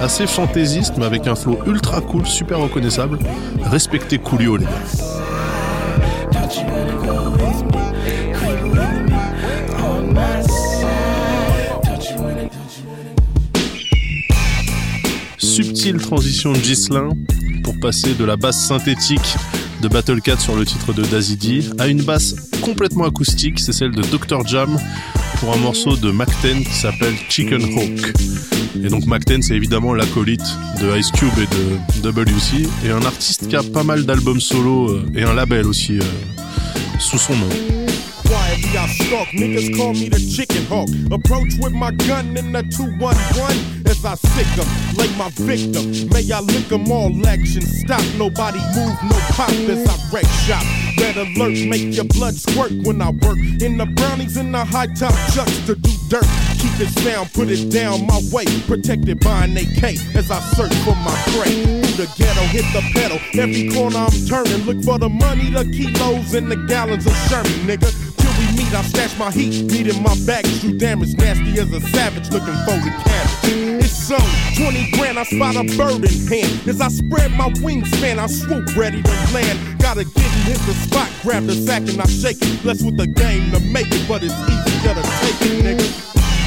assez 0.00 0.26
fantaisiste, 0.26 0.94
mais 0.98 1.04
avec 1.06 1.26
un 1.26 1.34
flow 1.34 1.58
ultra 1.66 2.00
cool, 2.00 2.26
super 2.26 2.58
reconnaissable. 2.58 3.18
Respectez 3.64 4.18
Coolio 4.18 4.56
les 4.56 4.64
gars. 4.64 4.70
Transition 15.90 16.52
de 16.52 16.58
Ghislain 16.58 17.08
pour 17.64 17.78
passer 17.80 18.14
de 18.14 18.24
la 18.24 18.36
basse 18.36 18.68
synthétique 18.68 19.34
de 19.80 19.88
Battle 19.88 20.20
Cat 20.20 20.38
sur 20.38 20.54
le 20.54 20.64
titre 20.64 20.92
de 20.92 21.02
Dazzy 21.04 21.70
à 21.80 21.88
une 21.88 22.02
basse 22.02 22.36
complètement 22.60 23.04
acoustique, 23.04 23.58
c'est 23.58 23.72
celle 23.72 23.90
de 23.90 24.02
Dr 24.02 24.46
Jam 24.46 24.78
pour 25.40 25.52
un 25.52 25.56
morceau 25.56 25.96
de 25.96 26.12
Mac-10 26.12 26.62
qui 26.64 26.72
s'appelle 26.72 27.14
Chicken 27.28 27.62
Hawk. 27.64 28.12
Et 28.84 28.88
donc 28.90 29.06
Mac-10 29.06 29.42
c'est 29.42 29.56
évidemment 29.56 29.92
l'acolyte 29.92 30.56
de 30.80 30.96
Ice 30.96 31.10
Cube 31.10 31.32
et 31.38 32.00
de 32.00 32.08
WC 32.08 32.68
et 32.86 32.90
un 32.90 33.04
artiste 33.04 33.48
qui 33.48 33.56
a 33.56 33.64
pas 33.64 33.82
mal 33.82 34.04
d'albums 34.04 34.40
solo 34.40 34.88
euh, 34.88 35.04
et 35.16 35.24
un 35.24 35.34
label 35.34 35.66
aussi 35.66 35.98
euh, 35.98 36.02
sous 37.00 37.18
son 37.18 37.34
nom. 37.34 37.48
Quietly 38.32 38.78
I 38.78 38.86
stalk. 38.88 39.28
Niggas 39.28 39.76
call 39.76 39.92
me 39.92 40.08
the 40.08 40.20
chicken 40.34 40.64
hawk. 40.66 40.88
Approach 41.12 41.52
with 41.60 41.72
my 41.72 41.90
gun 42.08 42.36
in 42.36 42.52
the 42.52 42.62
211 42.62 43.86
as 43.86 44.04
I 44.04 44.14
sick 44.14 44.32
sick 44.32 44.58
'em, 44.58 44.68
lay 44.96 45.10
my 45.16 45.28
victim. 45.36 45.84
May 46.08 46.24
I 46.32 46.40
lick 46.40 46.70
lick 46.70 46.72
'em 46.72 46.90
all 46.90 47.12
action. 47.26 47.62
Stop, 47.62 48.04
nobody 48.16 48.60
move, 48.74 48.96
no 49.10 49.18
pop 49.36 49.50
as 49.74 49.82
I 49.88 49.96
wreck 50.10 50.28
shop. 50.46 50.64
Red 50.98 51.16
alert, 51.16 51.56
make 51.72 51.94
your 51.94 52.04
blood 52.04 52.34
squirt 52.34 52.72
when 52.86 53.02
I 53.02 53.10
work. 53.10 53.38
In 53.60 53.76
the 53.76 53.86
brownies 53.86 54.36
and 54.36 54.54
the 54.54 54.64
high 54.64 54.86
top 54.86 55.14
chucks 55.34 55.58
to 55.66 55.74
do 55.74 55.90
dirt. 56.08 56.28
Keep 56.60 56.80
it 56.80 56.90
sound, 57.00 57.32
put 57.32 57.48
it 57.48 57.70
down 57.70 58.06
my 58.06 58.20
way. 58.32 58.46
Protected 58.66 59.20
by 59.20 59.44
an 59.44 59.56
AK 59.56 59.98
as 60.14 60.30
I 60.30 60.40
search 60.56 60.74
for 60.84 60.96
my 61.08 61.16
prey. 61.34 61.54
The 62.00 62.06
ghetto, 62.16 62.44
hit 62.56 62.66
the 62.72 62.82
pedal. 62.94 63.18
Every 63.34 63.68
corner 63.68 63.98
I'm 63.98 64.26
turning. 64.26 64.62
Look 64.64 64.82
for 64.82 64.98
the 64.98 65.08
money, 65.08 65.50
the 65.50 65.64
kilos, 65.76 66.32
and 66.34 66.50
the 66.50 66.56
gallons 66.56 67.06
of 67.06 67.14
Sherman, 67.28 67.66
nigga. 67.66 68.11
I 68.74 68.82
stash 68.82 69.18
my 69.18 69.30
heat. 69.30 69.70
Meet 69.70 69.88
in 69.88 70.02
my 70.02 70.16
baggage, 70.26 70.62
do 70.62 70.76
damage. 70.76 71.14
Nasty 71.16 71.58
as 71.60 71.72
a 71.72 71.80
savage, 71.92 72.30
looking 72.30 72.54
for 72.64 72.76
the 72.80 72.90
cabbage. 73.04 73.84
It's 73.84 74.08
so 74.08 74.16
20 74.56 74.90
grand, 74.92 75.18
I 75.18 75.24
spot 75.24 75.56
a 75.56 75.64
bird 75.76 76.04
in 76.04 76.26
hand. 76.26 76.68
As 76.68 76.80
I 76.80 76.88
spread 76.88 77.32
my 77.32 77.50
wingspan, 77.60 78.18
I 78.18 78.26
swoop 78.26 78.76
ready 78.76 79.02
to 79.02 79.10
land. 79.32 79.58
Gotta 79.80 80.04
get 80.04 80.32
and 80.44 80.44
hit 80.44 80.58
the 80.66 80.74
spot, 80.74 81.08
grab 81.22 81.44
the 81.44 81.54
sack 81.54 81.82
and 81.82 82.00
I 82.00 82.06
shake 82.06 82.38
it. 82.40 82.62
Blessed 82.62 82.84
with 82.84 82.96
the 82.96 83.06
game 83.06 83.50
to 83.52 83.60
make 83.60 83.86
it, 83.90 84.06
but 84.08 84.22
it's 84.22 84.34
easier 84.48 84.94
to 84.94 85.02
take 85.02 85.40
it, 85.50 85.64
nigga. 85.64 85.86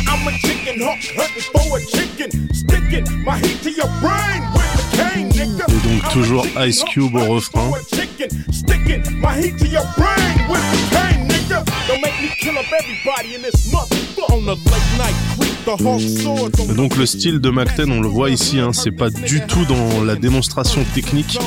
I'm 0.07 0.27
a 0.27 0.31
chicken 0.39 0.81
hawk, 0.81 0.99
hunting 1.15 1.45
for 1.53 1.77
a 1.77 1.81
chicken. 1.85 2.53
Sticking 2.53 3.05
my 3.23 3.37
heat 3.39 3.61
to 3.63 3.71
your 3.71 3.89
brain 4.01 4.41
with 4.53 4.71
the 4.75 4.85
cane, 4.97 5.29
nigga. 5.29 5.65
Et 5.69 6.01
donc 6.01 6.11
toujours 6.11 6.45
Ice 6.57 6.83
Cube 6.85 7.15
au 7.15 7.35
refrain. 7.35 7.71
Chicken, 7.93 8.29
sticking 8.51 9.19
my 9.19 9.35
heat 9.39 9.57
to 9.59 9.67
your 9.67 9.85
brain 9.97 10.49
with 10.49 10.65
the 10.71 10.95
cane, 10.95 11.27
nigga. 11.27 11.34
Don't 11.47 12.01
make 12.01 12.19
me 12.21 12.29
kill 12.39 12.57
up 12.57 12.65
everybody 12.79 13.35
in 13.35 13.41
this 13.41 13.71
motherfucker. 13.71 14.33
On 14.33 14.45
the 14.45 14.55
late 14.55 14.97
night 14.97 15.15
creep, 15.37 15.65
the 15.65 15.75
hawk 15.83 16.01
swords 16.01 16.59
on 16.59 16.71
Et 16.71 16.75
donc 16.75 16.97
le 16.97 17.05
style 17.05 17.39
de 17.39 17.49
Mac-10, 17.49 17.91
on 17.91 18.01
le 18.01 18.07
voit 18.07 18.29
ici, 18.31 18.59
hein, 18.59 18.73
c'est 18.73 18.91
pas 18.91 19.09
du 19.09 19.45
tout 19.45 19.63
dans 19.65 20.03
la 20.03 20.15
démonstration 20.15 20.83
technique, 20.95 21.37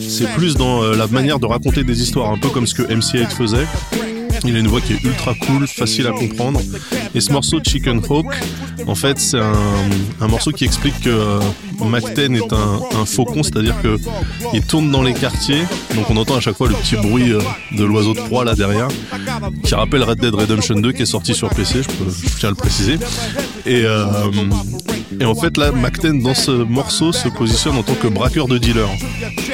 c'est 0.00 0.28
plus 0.34 0.56
dans 0.56 0.82
euh, 0.82 0.94
la 0.96 1.06
manière 1.06 1.38
de 1.38 1.46
raconter 1.46 1.84
des 1.84 2.02
histoires, 2.02 2.30
un 2.30 2.38
peu 2.38 2.50
comme 2.50 2.66
ce 2.66 2.74
que 2.74 2.82
MC8 2.82 3.30
faisait. 3.30 3.66
Il 4.44 4.56
a 4.56 4.58
une 4.58 4.68
voix 4.68 4.80
qui 4.80 4.94
est 4.94 5.02
ultra 5.02 5.34
cool, 5.34 5.66
facile 5.66 6.06
à 6.06 6.12
comprendre. 6.12 6.60
Et 7.14 7.20
ce 7.20 7.32
morceau 7.32 7.60
Chicken 7.62 8.00
Hawk, 8.08 8.26
en 8.86 8.94
fait, 8.94 9.18
c'est 9.18 9.38
un, 9.38 10.28
morceau 10.28 10.52
qui 10.52 10.64
explique 10.64 11.00
que 11.00 11.10
euh, 11.10 11.40
Mac-10 11.80 12.36
est 12.36 12.52
un, 12.52 13.04
faucon, 13.06 13.42
c'est-à-dire 13.42 13.80
que 13.82 13.96
il 14.52 14.62
tourne 14.62 14.90
dans 14.90 15.02
les 15.02 15.14
quartiers. 15.14 15.62
Donc 15.94 16.10
on 16.10 16.16
entend 16.16 16.36
à 16.36 16.40
chaque 16.40 16.56
fois 16.56 16.68
le 16.68 16.74
petit 16.74 16.96
bruit 16.96 17.32
euh, 17.32 17.40
de 17.72 17.84
l'oiseau 17.84 18.14
de 18.14 18.20
proie 18.20 18.44
là 18.44 18.54
derrière, 18.54 18.88
qui 19.64 19.74
rappelle 19.74 20.02
Red 20.02 20.20
Dead 20.20 20.34
Redemption 20.34 20.76
2 20.76 20.92
qui 20.92 21.02
est 21.02 21.06
sorti 21.06 21.34
sur 21.34 21.48
PC, 21.50 21.82
je, 21.82 22.28
je 22.28 22.38
tiens 22.38 22.48
à 22.48 22.52
le 22.52 22.56
préciser. 22.56 22.98
Et, 23.66 23.82
euh, 23.84 24.04
et 25.20 25.24
en 25.24 25.34
fait 25.34 25.56
là, 25.56 25.72
Mac-10 25.72 26.22
dans 26.22 26.34
ce 26.34 26.50
morceau 26.50 27.12
se 27.12 27.28
positionne 27.28 27.76
en 27.76 27.82
tant 27.82 27.94
que 27.94 28.08
braqueur 28.08 28.48
de 28.48 28.58
dealer. 28.58 28.88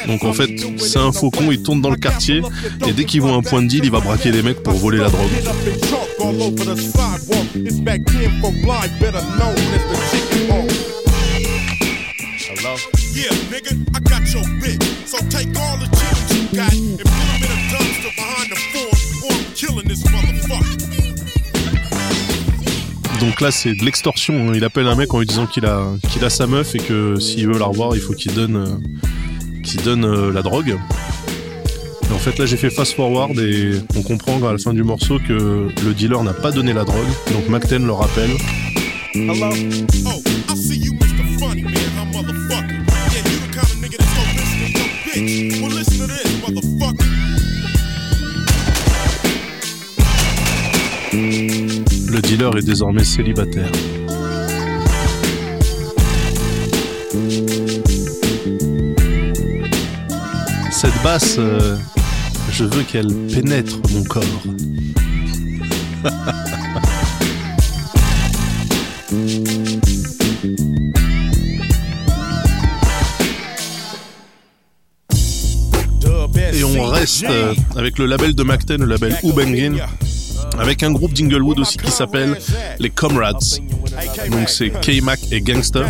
Donc 0.07 0.25
en 0.25 0.33
fait, 0.33 0.51
c'est 0.79 0.99
un 0.99 1.13
faucon, 1.13 1.51
il 1.51 1.63
tourne 1.63 1.81
dans 1.81 1.91
le 1.91 1.97
quartier 1.97 2.43
et 2.87 2.93
dès 2.93 3.05
qu'il 3.05 3.21
voit 3.21 3.33
un 3.33 3.43
point 3.43 3.63
de 3.63 3.69
deal, 3.69 3.85
il 3.85 3.91
va 3.91 4.01
braquer 4.01 4.31
les 4.31 4.43
mecs 4.43 4.63
pour 4.63 4.75
voler 4.75 4.99
la 4.99 5.09
drogue. 5.09 5.31
Donc 23.21 23.41
là, 23.41 23.51
c'est 23.51 23.75
de 23.75 23.85
l'extorsion. 23.85 24.35
hein. 24.49 24.53
Il 24.55 24.65
appelle 24.65 24.87
un 24.87 24.95
mec 24.97 25.13
en 25.15 25.19
lui 25.19 25.27
disant 25.27 25.47
qu'il 25.47 25.65
a, 25.67 25.83
a 26.23 26.31
sa 26.31 26.47
meuf 26.47 26.75
et 26.75 26.79
que 26.79 27.19
s'il 27.19 27.47
veut 27.47 27.59
la 27.59 27.67
revoir, 27.67 27.95
il 27.95 28.01
faut 28.01 28.13
qu'il 28.13 28.35
donne, 28.35 28.57
euh, 28.57 29.63
qu'il 29.63 29.83
donne 29.83 30.05
euh, 30.05 30.33
la 30.33 30.43
drogue. 30.43 30.77
Et 32.11 32.13
en 32.13 32.19
fait, 32.19 32.39
là, 32.39 32.47
j'ai 32.47 32.57
fait 32.57 32.71
fast 32.71 32.95
forward 32.95 33.39
et 33.39 33.73
on 33.97 34.03
comprend 34.03 34.43
à 34.47 34.53
la 34.53 34.59
fin 34.59 34.75
du 34.75 34.83
morceau 34.83 35.19
que 35.27 35.69
le 35.85 35.95
dealer 35.95 36.23
n'a 36.23 36.35
pas 36.35 36.51
donné 36.51 36.73
la 36.73 36.85
drogue. 36.85 37.07
Donc 37.33 37.49
McTen 37.49 37.87
le 37.87 37.93
rappelle. 37.93 38.31
Hello? 39.15 39.47
Oh, 40.07 40.23
dealer 52.27 52.57
est 52.57 52.63
désormais 52.63 53.05
célibataire. 53.05 53.71
Cette 60.71 61.03
basse, 61.03 61.37
euh, 61.39 61.77
je 62.51 62.65
veux 62.65 62.83
qu'elle 62.83 63.13
pénètre 63.33 63.79
mon 63.93 64.05
corps. 64.05 64.23
Et 76.55 76.63
on 76.63 76.85
reste 76.85 77.25
euh, 77.25 77.53
avec 77.77 77.99
le 77.99 78.07
label 78.07 78.35
de 78.35 78.43
McTen, 78.45 78.79
le 78.79 78.87
label 78.87 79.17
Ubengin, 79.25 79.75
avec 80.59 80.83
un 80.83 80.93
groupe 80.93 81.13
d'Inglewood 81.13 81.59
aussi 81.59 81.79
qui 81.79 81.91
s'appelle 81.91 82.39
les 82.79 82.91
Comrades. 82.91 83.39
Donc 84.31 84.49
c'est 84.49 84.71
K-Mac 84.71 85.21
et 85.31 85.41
Gangster 85.41 85.87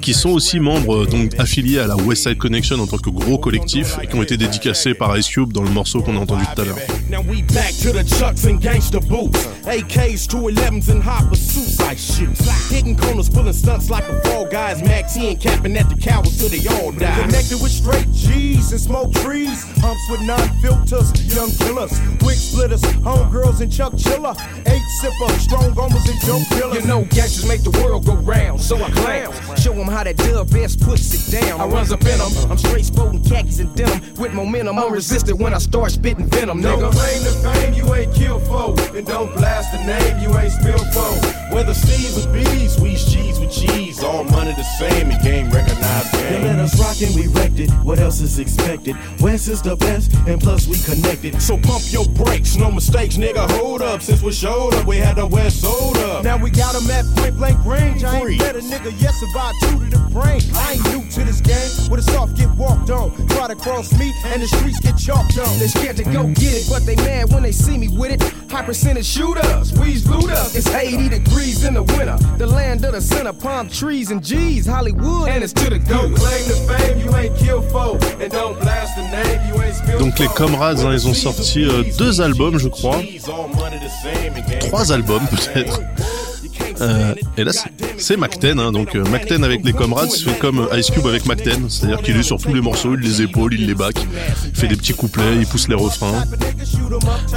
qui 0.00 0.14
sont 0.14 0.30
aussi 0.30 0.60
membres 0.60 1.06
donc 1.06 1.32
affiliés 1.38 1.78
à 1.78 1.86
la 1.86 1.96
West 1.96 2.24
Side 2.24 2.38
Connection 2.38 2.78
en 2.80 2.86
tant 2.86 2.98
que 2.98 3.10
gros 3.10 3.38
collectif 3.38 3.96
et 4.02 4.06
qui 4.06 4.14
ont 4.14 4.22
été 4.22 4.36
dédicacés 4.36 4.94
par 4.94 5.16
Ice 5.18 5.28
Cube 5.28 5.52
dans 5.52 5.62
le 5.62 5.70
morceau 5.70 6.00
qu'on 6.02 6.16
a 6.16 6.20
entendu 6.20 6.44
tout 6.54 6.60
à 6.60 6.64
l'heure. 6.64 6.78
Now 7.08 7.22
we 7.22 7.42
back 7.42 7.74
to 7.82 7.92
the 7.92 8.04
Chucks 8.04 8.44
and 8.46 8.60
gangster 8.60 9.00
boots. 9.00 9.46
AKs, 9.66 10.26
211s, 10.28 10.90
and 10.90 11.02
hot 11.02 11.28
pursuits 11.28 11.80
I 11.80 11.96
shoot. 11.96 12.36
Hitting 12.70 12.96
corners, 12.96 13.28
pulling 13.28 13.52
stunts 13.52 13.90
like 13.90 14.04
a 14.08 14.20
fall 14.22 14.46
guys. 14.46 14.82
Max 14.82 15.14
T 15.14 15.28
and 15.28 15.40
capping 15.40 15.76
at 15.76 15.88
the 15.88 15.96
cowards 15.96 16.38
till 16.38 16.48
they 16.48 16.66
all 16.76 16.92
die. 16.92 17.14
Connected 17.22 17.60
with 17.60 17.72
straight 17.72 18.10
G's 18.12 18.70
and 18.72 18.80
smoke 18.80 19.12
trees. 19.14 19.64
Humps 19.80 20.08
with 20.10 20.22
non-filters, 20.22 21.10
young 21.34 21.50
killers. 21.58 21.98
Quick 22.22 22.36
splitters, 22.36 22.82
homegirls 23.02 23.60
and 23.60 23.72
Chuck 23.72 23.96
Chiller. 23.96 24.34
Eight 24.66 24.82
sipper, 25.02 25.30
strong 25.38 25.76
armors 25.78 26.08
and 26.08 26.20
dope 26.20 26.46
killers. 26.48 26.80
You 26.80 26.86
know, 26.86 27.04
gangsters 27.10 27.46
make 27.46 27.62
the 27.62 27.70
world 27.82 28.06
go 28.06 28.14
round, 28.14 28.60
so 28.60 28.76
I 28.76 28.90
clown. 28.90 29.32
Show 29.56 29.80
how 29.90 30.04
that 30.04 30.16
dub 30.16 30.54
ass 30.54 30.76
puts 30.76 31.12
it 31.14 31.40
down. 31.40 31.60
I 31.60 31.66
runs 31.66 31.92
up 31.92 32.02
in 32.02 32.20
'em. 32.20 32.50
I'm 32.50 32.58
straight 32.58 32.84
sporting 32.84 33.22
khakis 33.22 33.58
and 33.58 33.74
denim. 33.74 34.00
With 34.18 34.32
momentum, 34.32 34.78
unresisted 34.78 35.38
when 35.38 35.52
I 35.54 35.58
start 35.58 35.92
spitting 35.92 36.26
venom, 36.26 36.62
nigga. 36.62 36.80
Don't 36.80 36.92
claim 36.92 37.22
the 37.24 37.30
fame 37.44 37.74
you 37.74 37.94
ain't 37.94 38.14
killed 38.14 38.42
for. 38.44 38.74
And 38.96 39.06
don't 39.06 39.34
blast 39.36 39.72
the 39.72 39.82
name 39.84 40.18
you 40.22 40.36
ain't 40.38 40.52
spilled 40.52 40.86
for. 40.92 41.10
Whether 41.54 41.74
C's 41.74 42.24
or 42.24 42.32
B's, 42.32 42.78
we 42.78 42.96
G's 42.96 43.38
with 43.40 43.52
cheese. 43.52 44.02
All 44.02 44.24
money 44.24 44.54
the 44.54 44.64
same, 44.78 45.10
and 45.10 45.22
game 45.22 45.50
recognized. 45.50 46.09
They 46.30 46.40
let 46.44 46.60
us 46.60 46.78
rock 46.78 47.02
and 47.02 47.12
we 47.16 47.26
wrecked 47.26 47.58
it. 47.58 47.70
What 47.82 47.98
else 47.98 48.20
is 48.20 48.38
expected? 48.38 48.94
West 49.20 49.48
is 49.48 49.62
the 49.62 49.74
best, 49.74 50.14
and 50.28 50.40
plus 50.40 50.68
we 50.68 50.78
connected. 50.78 51.42
So 51.42 51.58
pump 51.58 51.82
your 51.90 52.06
brakes, 52.06 52.54
no 52.54 52.70
mistakes, 52.70 53.16
nigga. 53.16 53.50
Hold 53.58 53.82
up, 53.82 54.00
since 54.00 54.22
we 54.22 54.30
showed 54.30 54.74
up, 54.74 54.86
we 54.86 54.98
had 54.98 55.16
the 55.16 55.26
West 55.26 55.60
sold 55.60 55.96
up. 55.98 56.22
Now 56.22 56.36
we 56.36 56.50
got 56.50 56.76
'em 56.76 56.88
at 56.88 57.04
point 57.16 57.36
blank 57.36 57.58
range. 57.66 58.04
I 58.04 58.16
ain't 58.16 58.40
a 58.40 58.60
nigga 58.60 58.92
yet 59.02 59.12
survive 59.14 59.54
two 59.62 59.80
to 59.80 59.90
the 59.90 59.98
brain. 60.10 60.40
I 60.54 60.74
ain't 60.74 60.84
new 60.92 61.02
to 61.10 61.24
this 61.24 61.40
game. 61.40 61.90
With 61.90 62.06
a 62.06 62.12
soft 62.12 62.36
get 62.36 62.50
walked 62.50 62.90
on. 62.90 63.10
Try 63.30 63.48
to 63.48 63.56
cross 63.56 63.92
me 63.94 64.12
and 64.26 64.40
the 64.40 64.46
streets 64.46 64.78
get 64.78 64.96
chalked 64.96 65.36
on. 65.36 65.58
They 65.58 65.66
scared 65.66 65.96
to 65.96 66.04
go 66.04 66.28
get 66.28 66.54
it, 66.54 66.66
but 66.70 66.86
they 66.86 66.94
mad 66.94 67.32
when 67.32 67.42
they 67.42 67.52
see 67.52 67.76
me 67.76 67.88
with 67.88 68.12
it. 68.12 68.22
High 68.50 68.62
percentage 68.62 69.06
shooters, 69.06 69.70
squeeze 69.70 70.06
loot 70.06 70.30
us. 70.30 70.54
It's 70.54 70.68
80 70.68 71.08
degrees 71.08 71.64
in 71.64 71.74
the 71.74 71.82
winter. 71.82 72.16
The 72.38 72.46
land 72.46 72.84
of 72.84 72.92
the 72.92 73.00
center, 73.00 73.32
palm 73.32 73.68
trees 73.68 74.10
and 74.10 74.22
G's, 74.22 74.66
Hollywood, 74.66 75.28
and 75.28 75.42
it's 75.42 75.52
to 75.54 75.70
the 75.70 75.78
Don't 75.80 76.19
Donc 79.98 80.18
les 80.18 80.28
Comrades, 80.28 80.80
hein, 80.80 80.90
ils 80.92 81.08
ont 81.08 81.14
sorti 81.14 81.64
euh, 81.64 81.82
deux 81.98 82.20
albums, 82.20 82.58
je 82.58 82.68
crois. 82.68 83.00
Trois 84.60 84.92
albums 84.92 85.26
peut-être. 85.30 85.80
Euh, 86.80 87.14
et 87.36 87.44
là, 87.44 87.52
c'est- 87.98 88.16
Mac-10, 88.16 88.58
hein, 88.58 88.72
donc 88.72 88.94
euh, 88.96 89.04
Mac-10 89.04 89.42
avec 89.44 89.64
les 89.64 89.72
Comrades, 89.72 90.10
c'est 90.10 90.38
comme 90.38 90.66
Ice 90.76 90.90
Cube 90.90 91.06
avec 91.06 91.26
Mac-10, 91.26 91.68
c'est-à-dire 91.68 92.00
qu'il 92.02 92.16
est 92.16 92.22
sur 92.22 92.38
tous 92.38 92.52
les 92.54 92.60
morceaux, 92.60 92.94
il 92.94 93.00
les 93.00 93.22
épaule, 93.22 93.54
il 93.54 93.66
les 93.66 93.74
back, 93.74 93.94
il 94.46 94.58
fait 94.58 94.66
des 94.68 94.76
petits 94.76 94.94
couplets, 94.94 95.36
il 95.38 95.46
pousse 95.46 95.68
les 95.68 95.74
refrains. 95.74 96.24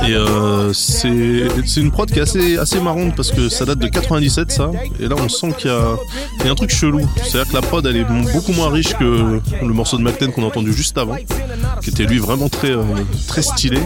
Et 0.07 0.13
euh, 0.13 0.71
c'est 0.73 1.79
une 1.81 1.91
prod 1.91 2.09
qui 2.09 2.19
est 2.19 2.21
assez, 2.23 2.57
assez 2.57 2.79
marrante 2.79 3.15
parce 3.15 3.31
que 3.31 3.49
ça 3.49 3.65
date 3.65 3.79
de 3.79 3.87
97 3.87 4.51
ça, 4.51 4.71
et 4.99 5.07
là 5.07 5.15
on 5.19 5.29
sent 5.29 5.53
qu'il 5.57 5.69
y 5.71 6.45
y 6.45 6.47
a 6.47 6.51
un 6.51 6.55
truc 6.55 6.71
chelou, 6.71 7.01
c'est-à-dire 7.23 7.49
que 7.49 7.55
la 7.55 7.61
prod 7.61 7.85
elle 7.85 7.97
est 7.97 8.05
beaucoup 8.33 8.53
moins 8.53 8.69
riche 8.69 8.93
que 8.95 9.39
le 9.61 9.73
morceau 9.73 9.97
de 9.97 10.03
Mac-10 10.03 10.31
qu'on 10.31 10.43
a 10.43 10.47
entendu 10.47 10.73
juste 10.73 10.97
avant, 10.97 11.17
qui 11.81 11.89
était 11.89 12.05
lui 12.05 12.17
vraiment 12.19 12.49
très, 12.49 12.71
euh, 12.71 12.83
très 13.27 13.41
stylé. 13.41 13.79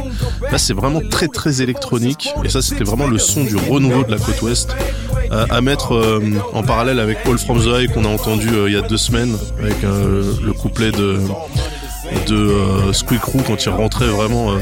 Là 0.52 0.58
c'est 0.58 0.74
vraiment 0.74 1.02
très 1.10 1.28
très 1.28 1.62
électronique, 1.62 2.30
et 2.44 2.50
ça 2.50 2.62
c'était 2.62 2.84
vraiment 2.84 3.08
le 3.08 3.18
son 3.18 3.44
du 3.44 3.56
renouveau 3.56 4.04
de 4.04 4.12
la 4.12 4.18
côte 4.18 4.42
ouest 4.44 4.70
à 5.50 5.62
mettre 5.62 5.94
euh, 5.94 6.22
en 6.54 6.64
parallèle 6.64 7.00
avec 7.00 7.20
All 7.26 7.38
From 7.38 7.60
The 7.60 7.68
High 7.82 7.94
qu'on 7.94 8.06
a 8.06 8.10
entendu 8.10 8.50
euh, 8.50 8.70
il 8.70 8.74
y 8.74 8.78
a 8.78 8.82
deux 8.82 8.98
semaines 8.98 9.36
avec 9.60 9.84
euh, 9.84 10.34
le 10.44 10.54
couplet 10.54 10.92
de 10.92 11.20
de 12.28 12.94
Squeak 12.94 13.20
Crew 13.20 13.40
quand 13.46 13.66
il 13.66 13.70
rentrait 13.70 14.08
vraiment 14.08 14.58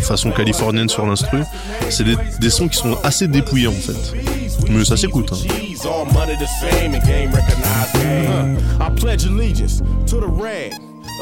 façon 0.00 0.32
californienne 0.32 0.88
sur 0.88 1.06
l'instru. 1.06 1.38
C'est 1.90 2.04
des, 2.40 2.50
sons 2.50 2.66
qui 2.66 2.76
sont 2.76 2.98
assez 3.04 3.28
dépouillés 3.28 3.68
en 3.68 3.72
fait. 3.72 4.14
Mais 4.68 4.84
ça 4.84 4.96
s'écoute. 4.96 5.30
hein. 5.32 5.36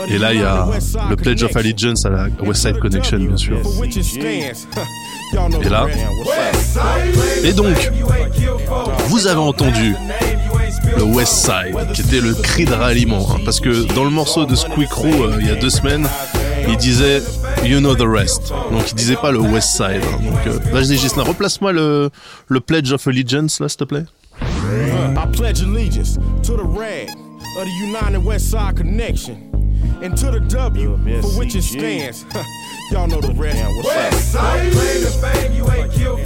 Et 0.09 0.17
là 0.19 0.33
il 0.33 0.41
y 0.41 0.45
a 0.45 0.67
le 1.11 1.17
Pledge 1.17 1.43
of. 1.43 1.55
Allegiance 1.57 2.07
à 2.07 2.11
la 2.11 2.27
West 2.43 2.63
Side 2.63 2.79
Connection 2.79 3.19
bien 3.19 3.37
sûr. 3.37 3.61
Et 5.63 5.69
là. 5.69 5.87
Et 7.45 7.53
donc, 7.53 7.91
vous 9.09 9.27
avez 9.27 9.39
entendu 9.41 9.95
le 10.97 11.03
West 11.05 11.35
Side, 11.45 11.93
qui 11.95 12.01
était 12.03 12.21
le 12.21 12.35
cri 12.35 12.65
de 12.65 12.73
ralliement. 12.75 13.27
hein, 13.33 13.41
parce 13.45 13.61
que 13.61 13.85
dans 13.95 14.05
le 14.05 14.11
morceau 14.11 14.45
de 14.45 14.55
Squeak 14.55 14.89
Crew, 14.89 15.07
euh, 15.07 15.37
il 15.41 15.47
y 15.47 15.51
a 15.51 15.55
deux 15.57 15.71
semaines, 15.71 16.07
il 16.69 16.77
disait 16.77 17.23
You 17.65 17.79
know 17.81 17.95
the 17.95 18.07
rest. 18.07 18.53
Donc 18.73 18.91
il 18.91 18.95
disait 18.95 19.17
pas 19.17 19.31
le 19.31 19.39
West 19.41 19.71
Side. 19.77 20.03
hein. 20.05 20.19
donc 20.25 20.47
euh, 20.47 20.59
vas-y 20.73 20.97
Gislain, 20.97 21.23
replace-moi 21.25 21.73
le, 21.73 22.11
le 22.49 22.61
Pledge 22.61 22.93
of 22.93 23.07
Allegiance 23.07 23.61
là, 23.61 23.69
s'il 23.69 23.79
te 23.79 23.85
plaît. 23.85 24.05
I 24.43 25.27
pledge 25.33 25.61
allegiance 25.63 26.15
to 26.43 26.57
the 26.57 26.63
red 26.65 27.09
of 27.59 27.65
the 27.65 27.85
United 27.87 28.25
West 28.25 28.51
Side 28.51 28.77
Connection. 28.77 29.37
And 30.03 30.15
to 30.17 30.31
the 30.31 30.41
W 30.41 30.97
for 31.21 31.29
which 31.39 31.55
it 31.55 31.63
stands. 31.63 32.25
Y'all 32.91 33.07
know 33.07 33.21
the. 33.21 33.33
West 33.33 34.35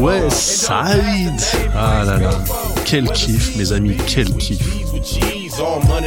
West 0.00 0.62
Side? 0.62 1.40
Ah 1.74 2.05
là 2.05 2.16
là, 2.18 2.31
quel 2.85 3.07
kiff 3.12 3.57
mes 3.57 3.72
amis, 3.72 3.96
quel 4.07 4.27
kiff. 4.38 4.59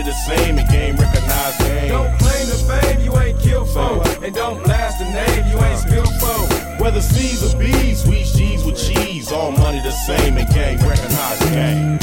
The 0.08 0.14
same, 0.26 0.58
and 0.58 0.70
game 0.70 0.96
recognized 0.96 1.60
game. 1.60 1.90
Don't 1.90 2.18
claim 2.20 2.48
the 2.48 2.58
fame, 2.68 3.02
you 3.02 3.18
ain't 3.18 3.40
killed 3.40 3.70
foe. 3.70 4.02
And 4.24 4.34
don't 4.34 4.64
blast 4.64 5.00
the 5.00 5.06
name, 5.06 5.46
you 5.52 5.58
ain't 5.60 5.80
spilled 5.80 6.14
foe. 6.22 6.84
Whether 6.84 7.02
C's 7.02 7.44
or 7.44 7.58
B's, 7.58 8.06
we 8.08 8.24
G's 8.24 8.64
with 8.64 8.78
G's, 8.78 9.32
all 9.32 9.52
money 9.52 9.82
the 9.82 9.92
same, 9.92 10.38
and 10.38 10.48
game 10.54 10.80
recognized 10.88 11.44
game. 11.52 12.00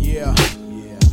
Yeah. 0.00 0.34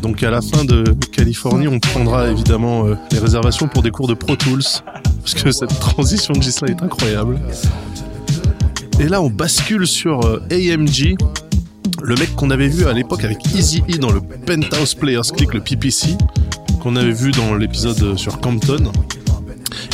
Donc 0.02 0.24
à 0.24 0.30
la 0.30 0.41
fin 0.41 0.63
de 0.63 0.95
Californie, 1.12 1.67
on 1.67 1.80
prendra 1.80 2.30
évidemment 2.30 2.86
euh, 2.86 2.95
les 3.12 3.19
réservations 3.19 3.67
pour 3.67 3.82
des 3.82 3.91
cours 3.91 4.08
de 4.08 4.13
Pro 4.13 4.36
Tools, 4.36 4.63
parce 5.25 5.43
que 5.43 5.51
cette 5.51 5.79
transition 5.79 6.35
de 6.35 6.41
Gislain 6.43 6.67
est 6.67 6.83
incroyable. 6.83 7.39
Et 8.99 9.09
là, 9.09 9.23
on 9.23 9.31
bascule 9.31 9.88
sur 9.88 10.23
euh, 10.23 10.39
AMG, 10.51 11.17
le 12.03 12.15
mec 12.15 12.35
qu'on 12.35 12.51
avait 12.51 12.67
vu 12.67 12.85
à 12.85 12.93
l'époque 12.93 13.23
avec 13.23 13.39
Easy 13.55 13.81
E 13.89 13.97
dans 13.97 14.11
le 14.11 14.21
Penthouse 14.21 14.93
Players 14.93 15.31
Click, 15.35 15.55
le 15.55 15.61
PPC, 15.61 16.15
qu'on 16.79 16.95
avait 16.95 17.11
vu 17.11 17.31
dans 17.31 17.55
l'épisode 17.55 17.99
euh, 18.03 18.15
sur 18.15 18.39
Campton. 18.39 18.91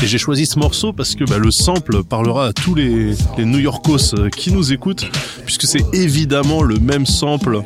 Et 0.03 0.07
j'ai 0.07 0.17
choisi 0.17 0.45
ce 0.45 0.59
morceau 0.59 0.91
parce 0.91 1.15
que 1.15 1.23
bah, 1.23 1.37
le 1.37 1.49
sample 1.49 2.03
parlera 2.03 2.47
à 2.47 2.53
tous 2.53 2.75
les, 2.75 3.15
les 3.37 3.45
New 3.45 3.59
Yorkos 3.59 4.15
euh, 4.15 4.29
qui 4.29 4.51
nous 4.51 4.73
écoutent, 4.73 5.09
puisque 5.45 5.63
c'est 5.63 5.85
évidemment 5.93 6.61
le 6.61 6.75
même 6.77 7.05
sample 7.05 7.61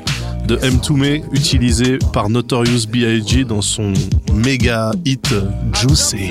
de 0.48 0.58
M2Me 0.58 1.24
utilisé 1.32 1.98
par 2.14 2.30
Notorious 2.30 2.86
B.I.G. 2.88 3.44
dans 3.44 3.64
son 3.64 3.92
méga 4.36 4.92
hit 5.04 5.34
Juicy. 5.74 6.30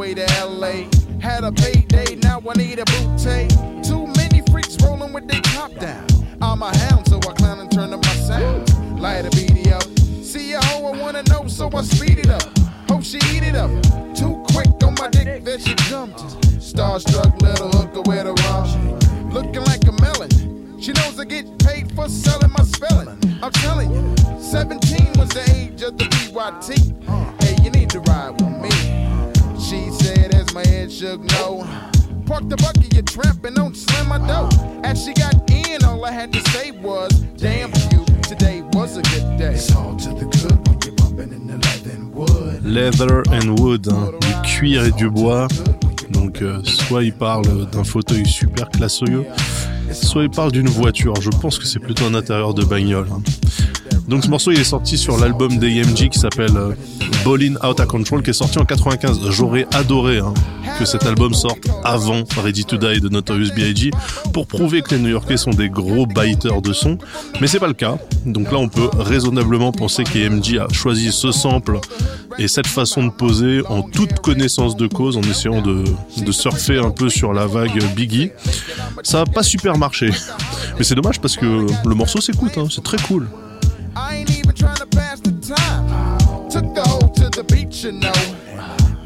Way 0.00 0.14
to 0.14 0.24
LA. 0.42 0.88
Had 1.20 1.44
a 1.44 1.52
payday, 1.52 2.16
now 2.22 2.40
I 2.48 2.56
need 2.56 2.78
a 2.78 2.86
boutte. 2.86 3.86
Too 3.86 4.06
many 4.16 4.40
freaks 4.50 4.78
rolling 4.82 5.12
with 5.12 5.28
their 5.28 5.42
top 5.42 5.74
down. 5.74 6.06
I'm 6.40 6.62
a 6.62 6.74
hound, 6.74 7.06
so 7.06 7.18
I 7.18 7.34
clown 7.34 7.60
and 7.60 7.70
turn 7.70 7.92
up 7.92 8.02
my 8.02 8.14
sound. 8.14 8.98
Light 8.98 9.26
a 9.26 9.30
beady 9.36 9.70
up. 9.70 9.82
See 10.22 10.54
a 10.54 10.60
hoe, 10.64 10.86
I 10.86 10.96
wanna 10.96 11.22
know, 11.24 11.46
so 11.48 11.68
I 11.74 11.82
speed 11.82 12.18
it 12.20 12.30
up. 12.30 12.42
Hope 12.88 13.02
she 13.02 13.18
eat 13.18 13.42
it 13.42 13.54
up. 13.54 13.70
Too 14.16 14.42
quick 14.54 14.70
on 14.82 14.94
my 14.94 15.08
dick 15.08 15.44
that 15.44 15.60
she 15.60 15.74
jumped. 15.90 16.20
Starstruck 16.58 17.38
little 17.42 17.68
hooker 17.68 18.00
with 18.00 18.26
a 18.26 18.32
rum. 18.32 19.30
Looking 19.30 19.64
like 19.64 19.86
a 19.86 19.92
melon. 20.00 20.80
She 20.80 20.92
knows 20.92 21.20
I 21.20 21.26
get 21.26 21.58
paid 21.58 21.94
for 21.94 22.08
selling 22.08 22.52
my 22.52 22.64
spelling. 22.64 23.18
I'm 23.42 23.52
telling 23.52 23.92
you, 23.92 24.16
17 24.40 25.12
was 25.18 25.28
the 25.28 25.44
age 25.54 25.82
of 25.82 25.98
the 25.98 26.04
BYT. 26.04 26.89
Shook 31.00 31.22
no. 31.32 31.64
Park 32.26 32.48
the 32.48 32.56
bucket, 32.56 32.92
you 32.94 33.02
tramping, 33.02 33.54
don't 33.54 33.74
slam 33.74 34.08
my 34.08 34.18
dough. 34.18 34.50
As 34.84 35.02
she 35.02 35.14
got 35.14 35.34
in, 35.50 35.82
all 35.82 36.04
I 36.04 36.12
had 36.12 36.30
to 36.34 36.40
say 36.50 36.72
was, 36.72 37.10
damn 37.36 37.72
you, 37.90 38.04
today 38.22 38.60
was 38.74 38.98
a 38.98 39.02
good 39.02 39.38
day. 39.38 39.54
It's 39.54 39.74
all 39.74 39.96
to 39.96 40.08
the 40.10 40.26
good 40.26 40.58
when 40.68 40.78
you're 40.84 40.94
bumping 40.96 41.32
in 41.32 41.46
the 41.46 41.56
leather 41.56 41.90
and 41.90 42.14
wood. 42.14 42.64
Leather 42.64 43.22
and 43.32 43.58
Wood, 43.58 43.88
hein, 43.88 44.12
du 44.20 44.48
cuir 44.48 44.84
et 44.84 44.92
du 44.92 45.08
bois. 45.08 45.48
Donc 46.10 46.42
euh, 46.42 46.60
soit 46.64 47.02
il 47.02 47.14
parle 47.14 47.70
d'un 47.70 47.84
fauteuil 47.84 48.26
super 48.26 48.68
classieux, 48.68 49.24
soit 49.92 50.24
il 50.24 50.30
parle 50.30 50.52
d'une 50.52 50.68
voiture. 50.68 51.14
Je 51.22 51.30
pense 51.30 51.58
que 51.58 51.64
c'est 51.64 51.80
plutôt 51.80 52.04
un 52.04 52.14
intérieur 52.14 52.52
de 52.52 52.62
bagnole. 52.64 53.08
hein. 53.10 53.22
Donc 54.10 54.24
ce 54.24 54.28
morceau 54.28 54.50
il 54.50 54.58
est 54.58 54.64
sorti 54.64 54.98
sur 54.98 55.16
l'album 55.18 55.56
d'AMG 55.58 56.08
qui 56.08 56.18
s'appelle 56.18 56.56
euh, 56.56 56.74
Ballin' 57.24 57.54
Out 57.64 57.78
of 57.78 57.86
Control 57.86 58.24
qui 58.24 58.30
est 58.30 58.32
sorti 58.32 58.58
en 58.58 58.64
95. 58.64 59.20
J'aurais 59.30 59.68
adoré 59.72 60.18
hein, 60.18 60.34
que 60.80 60.84
cet 60.84 61.06
album 61.06 61.32
sorte 61.32 61.68
avant 61.84 62.24
Ready 62.42 62.64
to 62.64 62.76
Die 62.76 63.00
de 63.00 63.08
Notorious 63.08 63.54
B.I.G. 63.54 63.92
pour 64.32 64.48
prouver 64.48 64.82
que 64.82 64.96
les 64.96 65.00
New-Yorkais 65.00 65.36
sont 65.36 65.52
des 65.52 65.68
gros 65.68 66.06
biters 66.06 66.60
de 66.60 66.72
son. 66.72 66.98
Mais 67.40 67.46
c'est 67.46 67.60
pas 67.60 67.68
le 67.68 67.74
cas. 67.74 67.98
Donc 68.26 68.50
là 68.50 68.58
on 68.58 68.68
peut 68.68 68.90
raisonnablement 68.98 69.70
penser 69.70 70.02
qu'AMG 70.02 70.58
a 70.58 70.66
choisi 70.72 71.12
ce 71.12 71.30
sample 71.30 71.78
et 72.36 72.48
cette 72.48 72.66
façon 72.66 73.04
de 73.04 73.10
poser 73.10 73.62
en 73.68 73.82
toute 73.82 74.18
connaissance 74.18 74.76
de 74.76 74.88
cause 74.88 75.18
en 75.18 75.22
essayant 75.22 75.62
de, 75.62 75.84
surfer 76.32 76.78
un 76.78 76.90
peu 76.90 77.10
sur 77.10 77.32
la 77.32 77.46
vague 77.46 77.80
Biggie. 77.94 78.30
Ça 79.04 79.20
a 79.20 79.24
pas 79.24 79.44
super 79.44 79.78
marché. 79.78 80.10
Mais 80.78 80.82
c'est 80.82 80.96
dommage 80.96 81.20
parce 81.20 81.36
que 81.36 81.46
le 81.86 81.94
morceau 81.94 82.20
s'écoute, 82.20 82.58
hein, 82.58 82.66
c'est 82.68 82.82
très 82.82 82.98
cool. 83.06 83.28
I 83.96 84.16
ain't 84.16 84.30
even 84.30 84.54
trying 84.54 84.76
to 84.76 84.86
pass 84.86 85.20
the 85.20 85.32
time. 85.40 86.18
Took 86.48 86.74
the 86.74 86.82
to 87.16 87.30
the 87.30 87.44
beach, 87.44 87.84
you 87.84 87.92
know. 87.92 88.12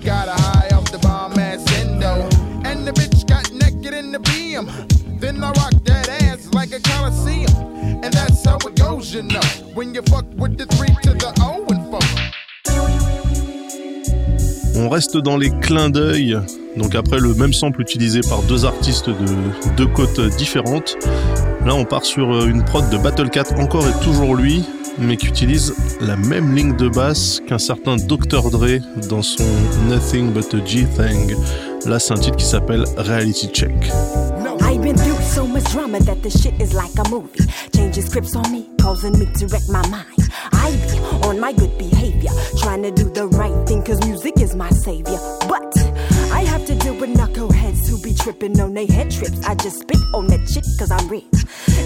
Got 0.03 0.29
a 0.29 0.33
high 0.33 0.69
off 0.75 0.91
the 0.91 0.99
bomb 0.99 1.39
ass 1.39 1.65
endo. 1.73 2.29
And 2.65 2.87
the 2.87 2.93
bitch 2.93 3.27
got 3.27 3.51
naked 3.53 3.95
in 3.95 4.13
the 4.13 4.19
BM. 4.19 4.69
Then 5.21 5.43
I 5.43 5.53
rocked 5.53 5.85
that 5.87 6.09
ass 6.23 6.53
like 6.53 6.73
a 6.73 6.81
coliseum. 6.81 7.51
And 8.05 8.13
that's 8.13 8.45
how 8.45 8.59
it 8.59 8.77
goes, 8.77 9.15
you 9.15 9.23
know. 9.23 9.41
When 9.75 9.95
you 9.95 10.03
fuck 10.03 10.27
with 10.35 10.59
the 10.59 10.67
three 10.67 10.94
On 14.77 14.89
reste 14.89 15.17
dans 15.17 15.37
les 15.37 15.51
clins 15.51 15.91
d'œil. 15.91 16.37
Donc 16.77 16.95
après 16.95 17.19
le 17.19 17.35
même 17.35 17.53
sample 17.53 17.81
utilisé 17.81 18.21
par 18.29 18.43
deux 18.43 18.65
artistes 18.65 19.09
de 19.09 19.75
deux 19.77 19.87
côtes 19.87 20.21
différentes. 20.37 20.97
Là 21.65 21.75
on 21.75 21.85
part 21.85 22.05
sur 22.05 22.33
euh, 22.33 22.47
une 22.47 22.65
prod 22.65 22.89
de 22.91 22.99
Battle 22.99 23.31
Cat, 23.31 23.55
encore 23.59 23.87
et 23.87 24.05
toujours 24.05 24.35
lui, 24.35 24.65
mais 24.99 25.17
qui 25.17 25.27
utilise 25.27 25.75
la 26.01 26.17
même 26.17 26.55
ligne 26.55 26.77
de 26.77 26.89
basse 26.89 27.41
qu'un 27.47 27.59
certain 27.59 27.97
Dr. 27.97 28.51
Dre 28.51 28.81
dans 29.09 29.23
son 29.23 29.45
Nothing 29.89 30.33
But 30.33 30.55
a 30.55 30.65
G-Thing. 30.65 31.37
Là, 31.87 31.99
c'est 31.99 32.13
un 32.13 32.19
titre 32.19 32.37
qui 32.37 32.47
s'appelle 32.47 32.85
Reality 32.97 33.49
Check. 33.49 33.73
On 40.65 41.39
my 41.39 41.53
good 41.53 41.77
behavior, 41.77 42.31
trying 42.59 42.83
to 42.85 42.91
do 42.91 43.11
the 43.11 43.27
right 43.27 43.69
thing, 43.69 43.83
cause 43.85 44.03
music 44.07 44.41
is 44.41 44.57
my 44.57 44.71
savior. 44.71 45.19
But 45.47 45.77
I 46.33 46.41
have 46.47 46.65
to 46.65 46.75
deal 46.75 46.95
with 46.95 47.11
knuckleheads 47.11 47.87
who 47.87 48.01
be 48.01 48.15
tripping 48.15 48.59
on 48.59 48.73
their 48.73 48.87
head 48.87 49.11
trips. 49.11 49.45
I 49.45 49.57
just 49.57 49.81
spit 49.81 49.99
on 50.15 50.27
that 50.29 50.49
shit 50.49 50.65
cause 50.79 50.91
I'm 50.91 51.07
rich. 51.09 51.25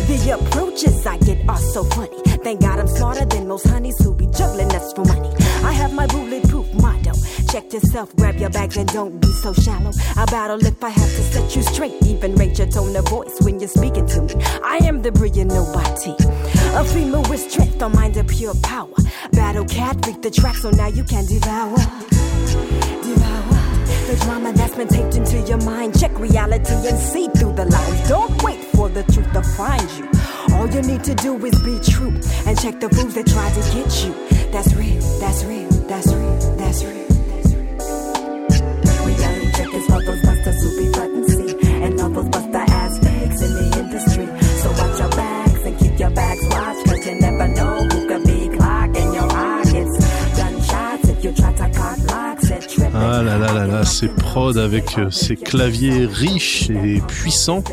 The 0.06 0.38
approaches 0.38 1.04
I 1.06 1.18
get 1.18 1.48
are 1.48 1.58
so 1.58 1.82
funny. 1.84 2.22
Thank 2.44 2.60
God 2.60 2.78
I'm 2.78 2.86
smarter 2.86 3.24
than 3.24 3.48
most 3.48 3.66
honeys 3.66 3.98
who 3.98 4.14
be 4.14 4.26
juggling 4.26 4.72
us 4.72 4.92
for 4.92 5.04
money. 5.04 5.34
I 5.64 5.72
have 5.72 5.92
my 5.92 6.06
bulletproof 6.06 6.72
motto. 6.74 7.14
Check 7.50 7.72
yourself, 7.72 8.14
grab 8.14 8.36
your 8.36 8.50
bags, 8.50 8.76
and 8.76 8.88
don't 8.90 9.20
be 9.20 9.32
so 9.42 9.52
shallow. 9.54 9.90
I 10.16 10.24
battle 10.26 10.64
if 10.64 10.84
I 10.84 10.90
have 10.90 11.10
to 11.10 11.22
set 11.32 11.56
you 11.56 11.62
straight. 11.62 11.94
Even 12.02 12.36
rate 12.36 12.58
your 12.58 12.68
tone 12.68 12.94
of 12.94 13.08
voice 13.08 13.40
when 13.40 13.58
you're 13.58 13.68
speaking 13.68 14.06
to 14.06 14.22
me. 14.22 14.34
I 14.62 14.78
am 14.84 15.02
the 15.02 15.10
brilliant 15.10 15.50
nobody. 15.50 16.14
A 16.76 16.84
female 16.84 17.22
with 17.28 17.50
strength, 17.50 17.80
a 17.82 17.88
mind 17.88 18.16
of 18.16 18.28
pure 18.28 18.54
power. 18.62 18.94
Battle 19.32 19.64
cat, 19.64 19.96
read 20.06 20.22
the 20.22 20.30
track, 20.30 20.56
so 20.56 20.70
now 20.70 20.88
you 20.88 21.04
can 21.04 21.26
devour. 21.26 21.76
Devour 21.76 23.58
the 24.08 24.16
drama 24.24 24.52
that's 24.54 24.74
been 24.74 24.88
taped 24.88 25.16
into 25.16 25.38
your 25.46 25.60
mind. 25.64 25.98
Check 25.98 26.18
reality 26.18 26.72
and 26.72 26.98
see 26.98 27.28
through 27.36 27.52
the 27.54 27.66
lies. 27.66 28.08
Don't 28.08 28.42
wait 28.42 28.60
for 28.74 28.88
the 28.88 29.02
truth 29.04 29.30
to 29.32 29.42
find 29.42 29.90
you. 29.98 30.08
All 30.54 30.66
you 30.70 30.80
need 30.82 31.04
to 31.04 31.14
do 31.14 31.36
is 31.44 31.58
be 31.60 31.78
true 31.78 32.14
and 32.46 32.58
check 32.58 32.80
the 32.80 32.88
fools 32.88 33.14
that 33.14 33.26
try 33.26 33.50
to 33.50 33.60
get 33.74 34.04
you. 34.04 34.14
That's 34.50 34.74
real, 34.74 35.00
that's 35.20 35.44
real, 35.44 35.68
that's 35.88 36.12
real, 36.12 36.56
that's 36.56 36.84
real. 36.84 37.06
Reality 39.04 39.52
check 39.52 39.74
is 39.74 39.88
Ah 53.20 53.24
là 53.24 53.36
là 53.36 53.52
là 53.52 53.66
là, 53.66 53.84
ces 53.84 54.06
prods 54.06 54.58
avec 54.58 54.96
euh, 54.96 55.10
ces 55.10 55.34
claviers 55.34 56.06
riches 56.06 56.70
et 56.70 57.02
puissants. 57.08 57.64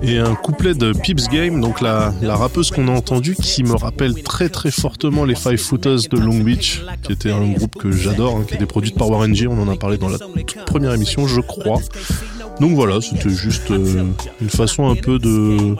Et 0.00 0.18
un 0.18 0.36
couplet 0.36 0.74
de 0.74 0.92
Pips 0.92 1.28
Game, 1.28 1.60
donc 1.60 1.80
la, 1.80 2.14
la 2.22 2.36
rappeuse 2.36 2.70
qu'on 2.70 2.86
a 2.86 2.92
entendue, 2.92 3.34
qui 3.34 3.64
me 3.64 3.74
rappelle 3.74 4.22
très 4.22 4.48
très 4.48 4.70
fortement 4.70 5.24
les 5.24 5.34
Five 5.34 5.56
Footers 5.56 6.02
de 6.08 6.18
Long 6.18 6.38
Beach, 6.38 6.84
qui 7.02 7.14
était 7.14 7.32
un 7.32 7.50
groupe 7.50 7.74
que 7.78 7.90
j'adore, 7.90 8.36
hein, 8.36 8.44
qui 8.46 8.54
était 8.54 8.66
produit 8.66 8.92
par 8.92 9.10
Warren 9.10 9.34
G. 9.34 9.48
On 9.48 9.60
en 9.60 9.68
a 9.68 9.74
parlé 9.74 9.98
dans 9.98 10.08
la 10.08 10.18
toute 10.18 10.64
première 10.66 10.94
émission, 10.94 11.26
je 11.26 11.40
crois. 11.40 11.80
Donc 12.60 12.76
voilà, 12.76 13.00
c'était 13.00 13.30
juste 13.30 13.72
euh, 13.72 14.04
une 14.40 14.50
façon 14.50 14.88
un 14.88 14.94
peu 14.94 15.18
de, 15.18 15.74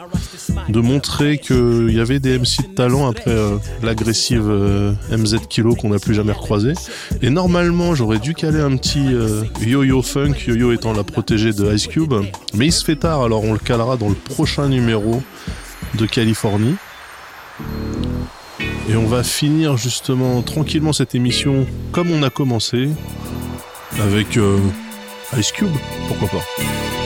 de 0.67 0.79
montrer 0.79 1.37
qu'il 1.37 1.91
y 1.91 1.99
avait 1.99 2.19
des 2.19 2.37
MC 2.37 2.67
de 2.69 2.75
talent 2.75 3.09
après 3.09 3.31
euh, 3.31 3.57
l'agressive 3.81 4.47
euh, 4.47 4.93
MZ 5.11 5.47
Kilo 5.47 5.75
qu'on 5.75 5.89
n'a 5.89 5.99
plus 5.99 6.13
jamais 6.13 6.33
recroisé. 6.33 6.73
Et 7.21 7.29
normalement, 7.29 7.95
j'aurais 7.95 8.19
dû 8.19 8.33
caler 8.33 8.59
un 8.59 8.75
petit 8.75 9.13
euh, 9.13 9.43
Yo-Yo 9.61 10.01
Funk, 10.01 10.33
Yo-Yo 10.47 10.73
étant 10.73 10.93
la 10.93 11.03
protégée 11.03 11.53
de 11.53 11.73
Ice 11.73 11.87
Cube. 11.87 12.13
Mais 12.53 12.67
il 12.67 12.71
se 12.71 12.83
fait 12.83 12.97
tard, 12.97 13.23
alors 13.23 13.43
on 13.43 13.53
le 13.53 13.59
calera 13.59 13.97
dans 13.97 14.09
le 14.09 14.15
prochain 14.15 14.67
numéro 14.67 15.21
de 15.95 16.05
Californie. 16.05 16.75
Et 18.89 18.95
on 18.95 19.05
va 19.05 19.23
finir 19.23 19.77
justement 19.77 20.41
tranquillement 20.41 20.93
cette 20.93 21.13
émission 21.13 21.67
comme 21.91 22.09
on 22.11 22.23
a 22.23 22.29
commencé, 22.29 22.89
avec 23.99 24.39
Ice 25.37 25.51
Cube, 25.51 25.69
pourquoi 26.07 26.29
pas. 26.29 26.98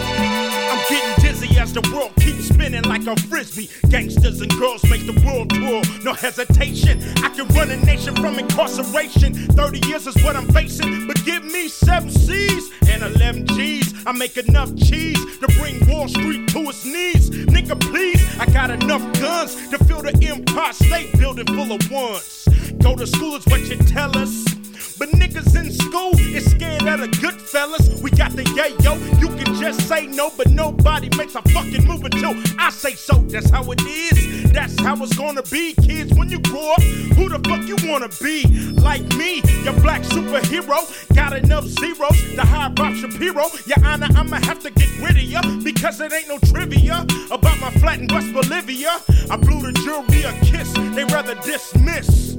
The 1.74 1.82
world 1.94 2.16
keeps 2.18 2.50
spinning 2.50 2.84
like 2.84 3.08
a 3.08 3.16
frisbee. 3.28 3.70
Gangsters 3.90 4.42
and 4.42 4.52
girls 4.60 4.84
make 4.84 5.06
the 5.06 5.20
world 5.26 5.50
tour, 5.50 5.82
no 6.04 6.14
hesitation. 6.14 7.02
I 7.24 7.30
can 7.30 7.48
run 7.50 7.72
a 7.72 7.78
nation 7.78 8.16
from 8.16 8.38
incarceration. 8.38 9.34
30 9.34 9.88
years 9.88 10.06
is 10.06 10.16
what 10.24 10.36
I'm 10.36 10.48
facing, 10.54 11.08
but 11.08 11.24
give 11.26 11.44
me 11.44 11.68
seven 11.68 12.12
C's 12.12 12.72
and 12.88 13.02
11 13.04 13.48
G's. 13.48 13.94
I 14.06 14.12
make 14.12 14.38
enough 14.38 14.76
cheese 14.76 15.20
to 15.40 15.48
bring 15.60 15.88
Wall 15.90 16.08
Street 16.08 16.48
to 16.50 16.60
its 16.70 16.86
knees. 16.86 17.30
Nigga, 17.30 17.80
please, 17.80 18.22
I 18.40 18.46
got 18.46 18.70
enough 18.70 19.02
guns 19.20 19.56
to 19.70 19.78
fill 19.86 20.04
the 20.04 20.16
Empire 20.22 20.74
State 20.74 21.18
Building 21.18 21.48
full 21.48 21.72
of 21.72 21.92
ones. 21.92 22.48
Go 22.82 22.96
to 22.96 23.08
school 23.08 23.36
is 23.36 23.46
what 23.48 23.62
you 23.62 23.78
tell 23.78 24.16
us. 24.18 24.63
But 25.04 25.20
niggas 25.20 25.54
in 25.60 25.70
school 25.70 26.18
is 26.18 26.50
scared 26.50 26.84
of 26.84 27.02
the 27.02 27.10
good 27.20 27.34
fellas. 27.34 28.02
We 28.02 28.10
got 28.10 28.32
the 28.38 28.44
yayo. 28.44 28.96
You 29.20 29.28
can 29.36 29.54
just 29.56 29.86
say 29.86 30.08
no, 30.08 30.32
but 30.38 30.50
nobody 30.50 31.10
makes 31.18 31.36
a 31.36 31.42
fucking 31.42 31.86
move 31.86 32.06
until 32.06 32.34
I 32.58 32.70
say 32.70 32.94
so. 32.94 33.16
That's 33.16 33.50
how 33.50 33.70
it 33.72 33.82
is. 33.82 34.50
That's 34.54 34.80
how 34.80 34.96
it's 35.04 35.14
gonna 35.18 35.44
be, 35.44 35.74
kids. 35.74 36.14
When 36.14 36.30
you 36.30 36.40
grow 36.40 36.72
up, 36.72 36.82
who 37.18 37.28
the 37.28 37.40
fuck 37.50 37.68
you 37.68 37.76
wanna 37.84 38.08
be? 38.22 38.46
Like 38.80 39.04
me, 39.18 39.42
your 39.66 39.74
black 39.82 40.04
superhero. 40.04 40.80
Got 41.14 41.34
enough 41.34 41.66
zeros 41.66 42.22
to 42.36 42.42
hire 42.42 42.70
Bob 42.70 42.96
Shapiro. 42.96 43.48
Your 43.66 43.84
Honor, 43.84 44.08
I'ma 44.16 44.38
have 44.46 44.62
to 44.62 44.72
get 44.72 44.88
rid 45.00 45.18
of 45.18 45.24
ya 45.24 45.42
because 45.66 46.00
it 46.00 46.14
ain't 46.14 46.30
no 46.30 46.40
trivia 46.48 47.06
about 47.30 47.60
my 47.60 47.72
flat 47.72 48.00
in 48.00 48.08
West 48.08 48.32
Bolivia. 48.32 49.02
I 49.30 49.36
blew 49.36 49.70
the 49.70 49.74
jury 49.84 50.24
a 50.24 50.32
kiss. 50.46 50.72
They 50.96 51.04
rather 51.04 51.36
dismiss 51.42 52.38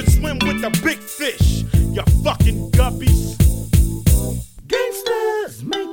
swim 0.00 0.38
with 0.42 0.60
the 0.60 0.70
big 0.82 0.98
fish. 0.98 1.64
You 1.92 2.02
fucking 2.24 2.70
guppies. 2.72 3.36
Gangsters 4.66 5.64
make 5.64 5.88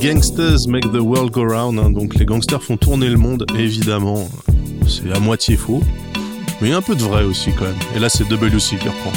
Gangsters 0.00 0.66
make 0.66 0.90
the 0.90 1.02
world 1.02 1.30
go 1.32 1.44
round, 1.44 1.78
hein, 1.78 1.90
donc 1.90 2.16
les 2.16 2.24
gangsters 2.24 2.62
font 2.62 2.76
tourner 2.76 3.08
le 3.08 3.18
monde, 3.18 3.46
évidemment. 3.56 4.28
C'est 4.88 5.12
à 5.12 5.20
moitié 5.20 5.56
faux, 5.56 5.80
mais 6.60 6.68
il 6.68 6.70
y 6.70 6.72
a 6.72 6.78
un 6.78 6.82
peu 6.82 6.96
de 6.96 7.02
vrai 7.02 7.22
aussi 7.22 7.50
quand 7.52 7.66
même. 7.66 7.78
Et 7.94 8.00
là, 8.00 8.08
c'est 8.08 8.24
WC 8.24 8.78
qui 8.78 8.88
reprend. 8.88 9.12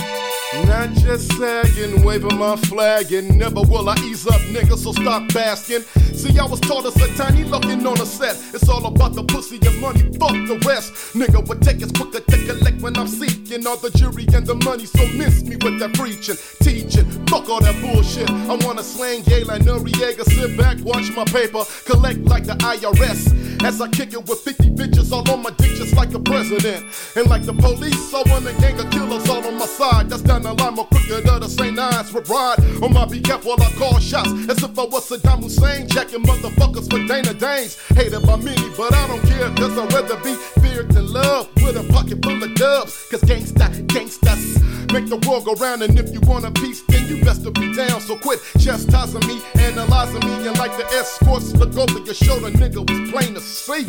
Not 0.64 0.90
just 0.96 1.32
sagging, 1.38 2.04
waving 2.04 2.38
my 2.38 2.56
flag, 2.56 3.12
and 3.12 3.38
never 3.38 3.62
will 3.62 3.90
I 3.90 3.96
ease 4.06 4.26
up, 4.26 4.40
nigga, 4.54 4.78
so 4.78 4.92
stop 4.92 5.32
basking. 5.34 5.82
See, 6.14 6.40
I 6.40 6.46
was 6.46 6.60
taught 6.62 6.86
as 6.86 6.96
a 6.96 7.08
tiny 7.18 7.44
looking 7.44 7.86
on 7.86 8.00
a 8.00 8.06
set. 8.06 8.38
It's 8.54 8.70
all 8.70 8.86
about 8.86 9.14
the 9.14 9.24
pussy 9.24 9.60
and 9.66 9.80
money, 9.82 10.02
fuck 10.18 10.32
the 10.32 10.62
rest. 10.66 10.94
Nigga, 11.14 11.46
what 11.48 11.62
take 11.62 11.82
is 11.82 11.92
quicker 11.92 12.20
to 12.20 12.38
collect 12.46 12.82
when 12.82 12.98
I'm 12.98 13.08
seeking 13.08 13.68
all 13.68 13.78
the 13.78 13.90
jury 13.92 14.26
and 14.34 14.46
the 14.46 14.56
money, 14.56 14.86
so 14.86 15.06
miss 15.18 15.44
me 15.44 15.58
with 15.58 15.80
that 15.80 15.94
preaching, 15.94 16.38
teaching. 16.62 17.06
Fuck 17.28 17.50
all 17.50 17.60
that 17.60 17.76
bullshit. 17.82 18.30
I 18.30 18.56
wanna 18.66 18.84
slang 18.84 19.24
gay 19.24 19.44
like 19.44 19.64
Noriega, 19.64 20.24
sit 20.24 20.58
back, 20.58 20.80
watch 20.80 21.12
my 21.16 21.26
paper, 21.26 21.64
collect 21.86 22.20
like 22.26 22.46
the 22.46 22.56
IRS. 22.56 23.64
As 23.64 23.82
I 23.82 23.88
kick 23.90 24.14
it 24.14 24.26
with 24.28 24.40
50 24.40 24.70
bitches 24.72 25.12
all 25.12 25.30
on 25.32 25.42
my 25.44 25.50
dick, 25.52 25.76
just 25.76 25.96
like 25.96 26.14
a 26.14 26.20
president. 26.20 26.86
And 27.16 27.28
like 27.30 27.44
the 27.44 27.54
police, 27.54 28.14
I 28.14 28.24
want 28.30 28.48
a 28.48 28.54
gang 28.62 28.80
of 28.80 28.90
killers 28.92 29.28
all 29.30 29.46
on 29.46 29.58
my 29.58 29.66
side. 29.66 30.10
That's 30.10 30.22
down 30.46 30.56
the 30.56 30.64
line, 30.64 30.76
more 30.76 30.86
quicker 30.86 31.22
than 31.22 31.42
the 31.42 31.50
St. 31.50 31.76
Nines 31.76 32.14
would 32.14 32.28
ride. 32.30 32.60
On 32.60 32.84
oh 32.84 32.90
my 32.90 33.06
behalf 33.06 33.46
while 33.46 33.62
I 33.62 33.72
call 33.74 34.00
shots, 34.00 34.30
as 34.50 34.62
if 34.64 34.78
I 34.78 34.86
was 34.86 35.10
Saddam 35.10 35.44
Hussein, 35.44 35.88
jacking 35.88 36.24
motherfuckers 36.24 36.90
for 36.90 37.00
Dana 37.08 37.34
Danes. 37.34 37.80
Hated 37.90 38.26
by 38.26 38.36
many, 38.38 38.70
but 38.78 38.94
I 38.94 39.08
don't 39.08 39.22
care, 39.24 39.50
cause 39.56 39.78
I'd 39.78 39.94
rather 39.94 40.18
be 40.24 40.36
feared 40.62 40.92
than 40.92 41.12
love. 41.12 41.50
With 41.56 41.78
a 41.78 41.84
pocket 41.92 42.24
full 42.24 42.42
of 42.42 42.54
dubs, 42.56 43.08
cause 43.10 43.22
gangsta, 43.22 43.70
gangstas 43.88 44.62
make 44.94 45.08
the 45.08 45.18
world 45.28 45.46
go 45.46 45.54
round. 45.56 45.82
And 45.82 45.98
if 45.98 46.14
you 46.14 46.22
want 46.22 46.46
a 46.46 46.52
piece, 46.52 46.82
then 46.88 47.08
you 47.08 47.24
best 47.24 47.44
to 47.44 47.52
be 47.52 47.74
down. 47.74 48.00
So 48.02 48.18
quit 48.18 48.40
chastising 48.60 49.26
me, 49.28 49.42
analyzing 49.56 50.22
me, 50.22 50.48
and 50.48 50.58
like 50.58 50.76
the 50.78 50.86
escorts, 50.94 51.54
look 51.54 51.76
over 51.76 52.00
your 52.00 52.14
shoulder, 52.14 52.52
nigga 52.52 52.82
was 52.88 53.12
plain 53.12 53.34
to 53.34 53.42
see. 53.42 53.86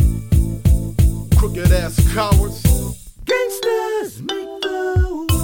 Crooked 1.36 1.70
ass 1.72 1.96
cowards. 2.14 2.62
Gangsters 3.26 4.22
make 4.22 4.60
the 4.62 5.35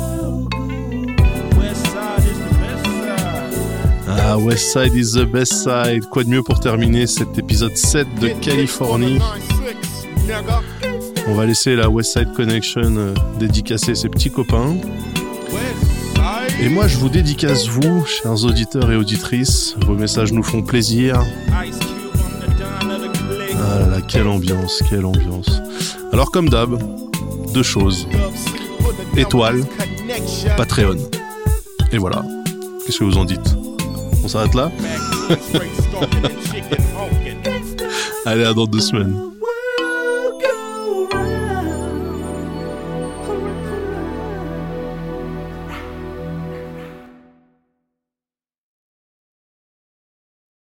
Ah, 4.18 4.36
West 4.38 4.72
Side 4.72 4.94
is 4.94 5.12
the 5.12 5.24
best 5.24 5.52
side. 5.64 6.06
Quoi 6.10 6.24
de 6.24 6.30
mieux 6.30 6.42
pour 6.42 6.60
terminer 6.60 7.06
cet 7.06 7.38
épisode 7.38 7.76
7 7.76 8.06
de 8.20 8.28
Californie? 8.28 9.18
On 11.28 11.34
va 11.34 11.46
laisser 11.46 11.76
la 11.76 11.88
West 11.88 12.12
Side 12.12 12.32
Connection 12.34 12.96
euh, 12.96 13.14
dédicacer 13.38 13.94
ses 13.94 14.08
petits 14.08 14.30
copains. 14.30 14.76
Et 16.60 16.68
moi, 16.68 16.86
je 16.86 16.96
vous 16.96 17.08
dédicace 17.08 17.66
vous, 17.66 18.04
chers 18.06 18.44
auditeurs 18.44 18.90
et 18.92 18.96
auditrices. 18.96 19.74
Vos 19.86 19.94
messages 19.94 20.32
nous 20.32 20.42
font 20.42 20.62
plaisir. 20.62 21.20
Ah 21.52 21.64
là 23.80 23.86
là, 23.86 24.00
quelle 24.06 24.26
ambiance, 24.26 24.82
quelle 24.88 25.04
ambiance. 25.04 25.60
Alors, 26.12 26.30
comme 26.30 26.48
d'hab, 26.48 26.78
deux 27.52 27.62
choses. 27.62 28.06
Étoile, 29.16 29.64
Patreon. 30.56 30.96
Et 31.90 31.98
voilà. 31.98 32.22
Qu'est-ce 32.84 32.98
que 32.98 33.04
vous 33.04 33.18
en 33.18 33.24
dites? 33.24 33.56
On 34.24 34.28
s'arrête 34.28 34.54
là 34.54 34.70
Allez, 38.24 38.44
à 38.44 38.54
dans 38.54 38.66
deux 38.66 38.80
semaines. 38.80 39.31